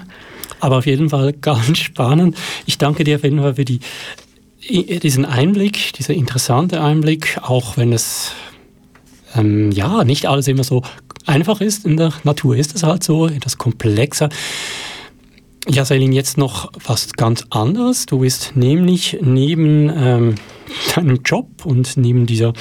Aber 0.61 0.79
auf 0.79 0.87
jeden 0.87 1.11
Fall 1.11 1.33
ganz 1.40 1.79
spannend. 1.79 2.37
Ich 2.66 2.79
danke 2.79 3.05
dir 3.05 3.16
auf 3.16 3.25
jeden 3.25 3.40
Fall 3.40 3.55
für 3.55 3.64
die 3.64 3.81
diesen 4.68 5.24
Einblick, 5.24 5.92
dieser 5.94 6.14
interessante 6.14 6.83
Einblick, 6.83 7.38
auch 7.42 7.76
wenn 7.76 7.92
es 7.92 8.33
ähm, 9.35 9.70
ja 9.72 10.05
nicht 10.05 10.26
alles 10.26 10.48
immer 10.48 10.64
so 10.64 10.83
einfach 11.26 11.61
ist 11.61 11.85
in 11.85 11.96
der 11.96 12.12
Natur, 12.24 12.57
ist 12.57 12.74
es 12.74 12.83
halt 12.83 13.02
so, 13.02 13.26
etwas 13.26 13.59
komplexer. 13.59 14.29
Ja, 15.68 15.85
Selin, 15.85 16.12
jetzt 16.12 16.38
noch 16.38 16.70
was 16.85 17.14
ganz 17.14 17.44
anderes. 17.50 18.07
Du 18.07 18.20
bist 18.20 18.52
nämlich 18.55 19.18
neben 19.20 19.90
ähm, 19.90 20.35
deinem 20.94 21.22
Job 21.24 21.66
und 21.66 21.96
neben 21.96 22.24
dieser 22.24 22.52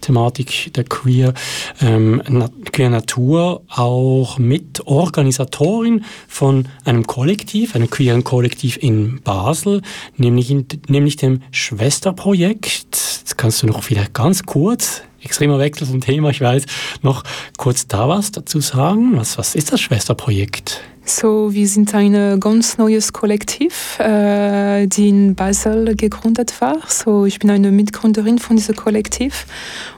Thematik 0.00 0.72
der 0.74 0.82
Queer, 0.82 1.34
ähm, 1.80 2.20
Na 2.28 2.50
Queer 2.72 2.90
Natur 2.90 3.62
auch 3.68 4.38
Mitorganisatorin 4.38 6.04
von 6.26 6.66
einem 6.84 7.06
Kollektiv, 7.06 7.76
einem 7.76 7.90
queeren 7.90 8.24
Kollektiv 8.24 8.76
in 8.76 9.20
Basel, 9.22 9.82
nämlich, 10.16 10.50
in, 10.50 10.66
nämlich 10.88 11.14
dem 11.14 11.42
Schwesterprojekt. 11.52 12.86
Jetzt 12.86 13.38
kannst 13.38 13.62
du 13.62 13.68
noch 13.68 13.88
wieder 13.88 14.04
ganz 14.12 14.42
kurz 14.42 15.02
extremer 15.22 15.58
Wechsel 15.60 15.86
vom 15.86 16.00
Thema, 16.00 16.30
ich 16.30 16.40
weiß, 16.40 16.64
noch 17.02 17.22
kurz 17.56 17.86
da 17.86 18.08
was 18.08 18.32
dazu 18.32 18.60
sagen. 18.60 19.16
Was, 19.16 19.38
was 19.38 19.54
ist 19.54 19.72
das 19.72 19.80
Schwesterprojekt? 19.80 20.80
So, 21.08 21.54
wir 21.54 21.66
sind 21.66 21.94
ein 21.94 22.38
ganz 22.38 22.76
neues 22.76 23.14
Kollektiv, 23.14 23.98
äh, 23.98 24.86
die 24.86 25.08
in 25.08 25.34
Basel 25.34 25.96
gegründet 25.96 26.60
war. 26.60 26.76
So, 26.86 27.24
ich 27.24 27.38
bin 27.38 27.50
eine 27.50 27.72
Mitgründerin 27.72 28.38
von 28.38 28.56
diesem 28.56 28.76
Kollektiv 28.76 29.46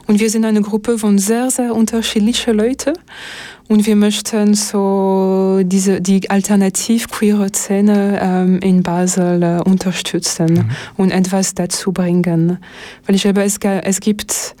und 0.07 0.21
wir 0.21 0.29
sind 0.29 0.45
eine 0.45 0.61
Gruppe 0.61 0.97
von 0.97 1.19
sehr, 1.19 1.51
sehr 1.51 1.75
unterschiedlichen 1.75 2.55
Leuten. 2.55 2.93
Und 3.67 3.85
wir 3.85 3.95
möchten 3.95 4.53
so 4.53 5.59
diese, 5.63 6.01
die 6.01 6.29
alternativ 6.29 7.09
queere 7.09 7.49
Szene 7.51 8.19
ähm, 8.21 8.59
in 8.59 8.81
Basel 8.81 9.43
äh, 9.43 9.61
unterstützen 9.69 10.53
mhm. 10.53 10.69
und 10.97 11.11
etwas 11.11 11.55
dazu 11.55 11.91
bringen. 11.91 12.57
Weil 13.05 13.15
ich 13.15 13.23
glaube, 13.23 13.43
es, 13.43 13.57
es 13.61 13.99
gibt 13.99 14.55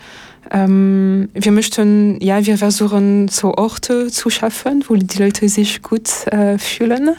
ähm, 0.49 1.29
wir 1.33 1.51
möchten, 1.51 2.19
ja, 2.19 2.45
wir 2.45 2.57
versuchen 2.57 3.27
so 3.27 3.53
Orte 3.53 4.07
zu 4.07 4.29
schaffen, 4.29 4.83
wo 4.87 4.95
die 4.95 5.17
Leute 5.17 5.47
sich 5.47 5.81
gut 5.81 6.09
äh, 6.27 6.57
fühlen. 6.57 7.11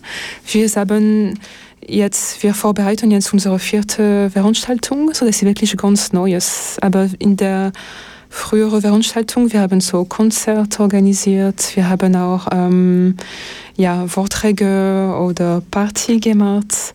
Wir 0.46 0.68
haben 0.68 1.38
jetzt, 1.86 2.42
wir 2.42 2.54
vorbereiten 2.54 3.10
jetzt 3.10 3.32
unsere 3.32 3.58
vierte 3.58 4.30
Veranstaltung, 4.30 5.14
so 5.14 5.24
das 5.24 5.36
ist 5.36 5.44
wirklich 5.44 5.76
ganz 5.76 6.12
Neues. 6.12 6.76
Aber 6.80 7.08
in 7.18 7.36
der 7.36 7.72
früheren 8.28 8.80
Veranstaltung, 8.80 9.52
wir 9.52 9.60
haben 9.60 9.80
so 9.80 10.04
Konzerte 10.04 10.82
organisiert, 10.82 11.76
wir 11.76 11.88
haben 11.88 12.16
auch 12.16 12.48
ähm, 12.50 13.16
ja, 13.76 14.06
Vorträge 14.06 15.14
oder 15.20 15.62
Party 15.70 16.18
gemacht 16.18 16.94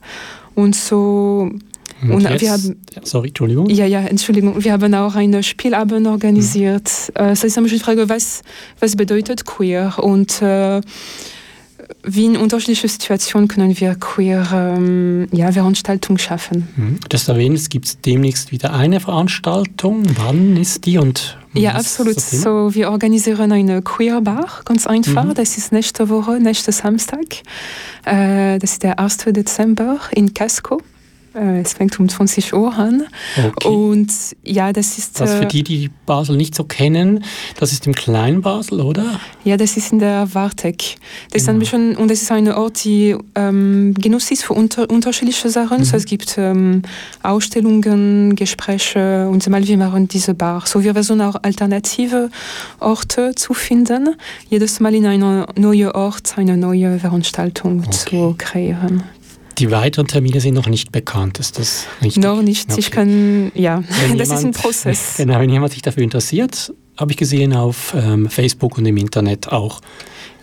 und 0.56 0.76
so 0.76 1.52
und, 2.02 2.12
und 2.12 2.42
wir 2.42 2.52
haben, 2.52 2.82
sorry, 3.04 3.30
Entschuldigung. 3.30 3.70
Ja, 3.70 3.86
ja, 3.86 4.02
Entschuldigung. 4.02 4.64
Wir 4.64 4.72
haben 4.72 4.94
auch 4.94 5.16
einen 5.16 5.44
Spielabend 5.44 6.08
organisiert. 6.08 6.92
Mhm. 7.10 7.14
Das 7.14 7.44
ist 7.44 7.58
eine 7.58 7.68
Frage, 7.68 8.10
was, 8.10 8.42
was 8.80 8.96
bedeutet 8.96 9.46
queer 9.46 9.96
und 9.98 10.42
äh, 10.42 10.82
wie 12.04 12.26
in 12.26 12.38
unterschiedlichen 12.38 12.88
Situationen 12.88 13.48
können 13.48 13.80
wir 13.80 13.96
queer 13.96 14.48
ähm, 14.54 15.28
ja, 15.32 15.52
Veranstaltungen 15.52 16.18
schaffen. 16.18 16.68
Mhm. 16.76 17.00
Du 17.08 17.14
hast 17.14 17.28
erwähnt, 17.28 17.58
es 17.58 17.70
gibt 17.70 18.06
demnächst 18.06 18.52
wieder 18.52 18.74
eine 18.74 19.00
Veranstaltung. 19.00 20.04
Wann 20.18 20.58
ist 20.58 20.86
die 20.86 20.98
und 20.98 21.38
ja, 21.54 21.72
absolut. 21.72 22.20
So, 22.20 22.74
wir 22.76 22.92
organisieren 22.92 23.52
eine 23.52 23.82
Queer 23.82 24.22
Bar, 24.22 24.62
ganz 24.66 24.86
einfach. 24.86 25.24
Mhm. 25.24 25.34
Das 25.34 25.58
ist 25.58 25.72
nächste 25.72 26.08
Woche, 26.10 26.40
nächste 26.40 26.72
Samstag. 26.72 27.26
Äh, 28.06 28.60
das 28.60 28.74
ist 28.74 28.84
der 28.84 29.00
1. 29.00 29.18
Dezember 29.30 30.00
in 30.12 30.34
Casco. 30.34 30.82
Äh, 31.38 31.62
es 31.62 31.74
fängt 31.74 32.00
um 32.00 32.10
20 32.10 32.54
Uhr 32.54 32.74
an. 32.74 33.06
Okay. 33.38 33.68
Und 33.68 34.12
ja, 34.44 34.74
das 34.74 34.98
ist. 34.98 35.20
Das 35.20 35.36
für 35.36 35.44
äh, 35.44 35.48
die, 35.48 35.64
die 35.64 35.90
Basel 36.06 36.36
nicht 36.36 36.56
so 36.56 36.64
kennen, 36.64 37.24
das 37.60 37.72
ist 37.72 37.86
im 37.86 37.94
Kleinen 37.94 38.42
Basel, 38.42 38.82
oder? 38.82 39.20
Ja, 39.44 39.58
das 39.58 39.78
ist 39.78 39.92
in 39.92 40.00
der 40.00 40.34
Wartek. 40.34 40.78
Das 40.78 40.98
genau. 40.98 41.36
ist 41.36 41.50
ein 41.50 41.60
bisschen, 41.60 41.96
und 41.98 42.12
das 42.12 42.22
ist 42.22 42.32
ein 42.32 42.52
Ort, 42.52 42.84
die 42.84 43.16
ähm, 43.36 43.94
Genuss 43.94 44.32
ist 44.32 44.44
für 44.44 44.54
unter, 44.54 44.90
unterschiedliche 44.90 45.50
Sachen. 45.50 45.80
Mhm. 45.80 45.84
So, 45.84 45.98
es 45.98 46.06
gibt 46.06 46.38
ähm, 46.38 46.82
Ausstellungen, 47.24 48.36
Gespräche 48.36 49.28
und 49.30 49.44
so 49.44 49.52
mal, 49.52 49.66
wir 49.68 49.78
machen 49.78 50.08
diese 50.08 50.34
Bar. 50.34 50.64
So, 50.66 50.84
wir 50.84 50.94
versuchen 50.94 51.22
auch 51.22 51.36
alternative 51.42 52.30
Orte 52.80 53.36
zu 53.36 53.54
finden. 53.54 54.16
Jedes 54.50 54.80
Mal 54.80 54.96
in 54.96 55.06
einem 55.06 55.46
neuen 55.56 55.92
Ort 55.92 56.38
eine 56.38 56.58
neue 56.58 57.00
Veranstaltung 57.00 57.80
okay. 57.80 57.92
zu 57.92 58.36
kreieren. 58.38 59.04
Die 59.58 59.72
weiteren 59.72 60.08
Termine 60.08 60.40
sind 60.40 60.54
noch 60.54 60.68
nicht 60.68 60.92
bekannt, 60.92 61.40
ist 61.40 61.58
das 61.58 61.86
richtig? 62.02 62.24
Noch 62.24 62.42
nicht. 62.42 62.70
Okay. 62.70 62.80
Ich 62.80 62.92
kann, 62.92 63.52
ja, 63.56 63.84
wenn 64.02 64.18
das 64.18 64.30
jemand, 64.30 64.40
ist 64.40 64.46
ein 64.46 64.54
Prozess. 64.54 65.14
Genau, 65.18 65.40
wenn 65.40 65.50
jemand 65.50 65.74
sich 65.74 65.82
dafür 65.82 66.04
interessiert, 66.04 66.74
habe 66.98 67.12
ich 67.12 67.18
gesehen 67.18 67.54
auf 67.54 67.94
ähm, 67.96 68.30
Facebook 68.30 68.78
und 68.78 68.86
im 68.86 68.98
Internet 68.98 69.48
auch. 69.50 69.82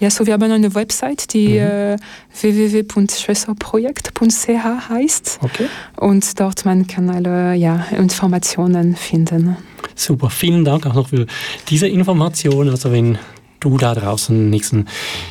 Ja, 0.01 0.11
so 0.11 0.27
wir 0.27 0.33
haben 0.33 0.51
eine 0.51 0.75
Website, 0.75 1.33
die 1.33 1.51
mhm. 1.51 1.61
äh, 1.61 1.97
www.schwesterprojekt.ch 2.41 4.49
heißt. 4.89 5.39
Okay. 5.43 5.67
Und 5.97 6.41
dort 6.41 6.65
man 6.65 6.89
kann 6.89 7.11
alle 7.11 7.55
ja, 7.55 7.87
Informationen 7.97 8.97
finden. 8.97 9.57
Super, 9.95 10.31
vielen 10.31 10.65
Dank 10.65 10.87
auch 10.87 10.95
noch 10.95 11.09
für 11.09 11.27
diese 11.69 11.87
Information. 11.87 12.69
Also 12.69 12.91
wenn 12.91 13.19
du 13.65 13.79
da 13.79 13.95
draußen 13.95 14.51
nächsten 14.51 14.87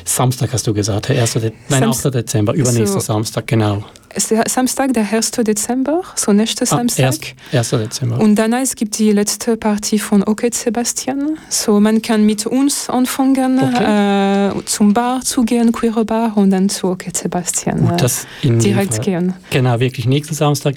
Samstag, 0.06 0.52
hast 0.54 0.65
du 0.67 0.74
gesagt, 0.74 1.10
der 1.10 1.22
1. 1.22 1.34
De 1.34 1.52
nein, 1.69 1.84
8. 1.84 2.13
Dezember, 2.13 2.54
übernächster 2.54 3.00
so, 3.00 3.13
Samstag, 3.13 3.48
genau. 3.48 3.84
Samstag, 4.15 4.93
der 4.93 5.12
1. 5.12 5.32
Dezember, 5.32 6.02
so 6.15 6.34
nächster 6.34 6.63
ah, 6.63 6.78
Samstag. 6.78 7.36
1. 7.52 7.69
Dezember. 7.69 8.19
Und 8.19 8.36
danach 8.36 8.62
es 8.62 8.76
gibt 8.76 8.98
die 9.00 9.12
letzte 9.12 9.58
Partie 9.58 10.00
von 10.00 10.24
Okay 10.24 10.50
Sebastian. 10.52 11.38
So 11.50 11.80
man 11.80 12.02
kann 12.02 12.26
mit 12.26 12.46
uns 12.46 12.89
anfangen, 12.89 13.60
okay. 13.60 14.50
äh, 14.50 14.65
zum 14.65 14.93
Bar 14.93 15.22
zu 15.22 15.43
gehen, 15.43 15.72
Queer 15.72 16.04
Bar 16.06 16.38
und 16.38 16.52
dann 16.52 16.69
zu 16.69 16.88
Okay 16.88 17.12
Sebastian 17.13 17.89
äh, 17.89 17.98
das 17.98 18.28
direkt 18.43 19.02
gehen. 19.02 19.34
Genau, 19.50 19.80
wirklich 19.80 20.06
nächsten 20.06 20.36
Samstag. 20.36 20.76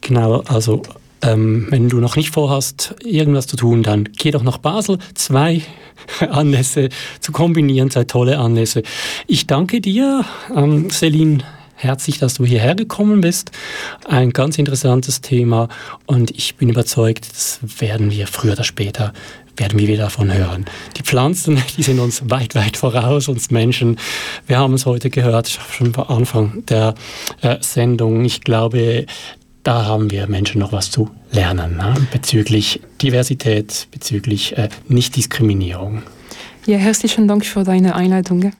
Genau, 0.00 0.40
also 0.48 0.82
ähm, 1.22 1.66
wenn 1.70 1.88
du 1.88 1.98
noch 1.98 2.16
nicht 2.16 2.30
vorhast, 2.30 2.94
irgendwas 3.04 3.46
zu 3.46 3.56
tun, 3.56 3.82
dann 3.82 4.08
geh 4.16 4.30
doch 4.30 4.42
nach 4.42 4.58
Basel. 4.58 4.98
Zwei 5.14 5.62
Anlässe 6.20 6.88
zu 7.20 7.32
kombinieren, 7.32 7.90
zwei 7.90 8.04
tolle 8.04 8.38
Anlässe. 8.38 8.82
Ich 9.26 9.46
danke 9.46 9.80
dir, 9.80 10.24
ähm, 10.54 10.90
Celine 10.90 11.44
herzlich, 11.74 12.18
dass 12.18 12.34
du 12.34 12.44
hierher 12.44 12.74
gekommen 12.74 13.20
bist. 13.20 13.50
Ein 14.06 14.30
ganz 14.30 14.58
interessantes 14.58 15.20
Thema 15.22 15.68
und 16.06 16.30
ich 16.30 16.56
bin 16.56 16.68
überzeugt, 16.68 17.30
das 17.30 17.60
werden 17.78 18.10
wir 18.10 18.26
früher 18.26 18.52
oder 18.52 18.64
später 18.64 19.12
werden 19.56 19.78
wir 19.78 19.88
wieder 19.88 20.04
davon 20.04 20.32
hören. 20.32 20.64
Die 20.96 21.02
Pflanzen, 21.02 21.62
die 21.76 21.82
sind 21.82 21.98
uns 21.98 22.22
weit, 22.30 22.54
weit 22.54 22.76
voraus, 22.76 23.28
uns 23.28 23.50
Menschen. 23.50 23.98
Wir 24.46 24.58
haben 24.58 24.74
es 24.74 24.86
heute 24.86 25.10
gehört, 25.10 25.48
schon 25.48 25.94
am 25.96 26.16
Anfang 26.16 26.64
der 26.66 26.94
äh, 27.42 27.56
Sendung. 27.60 28.24
Ich 28.24 28.40
glaube, 28.42 29.06
da 29.62 29.84
haben 29.84 30.10
wir 30.10 30.26
Menschen 30.26 30.60
noch 30.60 30.72
was 30.72 30.90
zu 30.90 31.10
lernen 31.32 31.76
ne? 31.76 31.94
bezüglich 32.12 32.80
Diversität, 33.02 33.88
bezüglich 33.90 34.56
äh, 34.56 34.68
Nichtdiskriminierung. 34.88 36.02
Ja, 36.66 36.78
herzlichen 36.78 37.26
Dank 37.28 37.44
für 37.44 37.64
deine 37.64 37.94
Einleitung. 37.94 38.52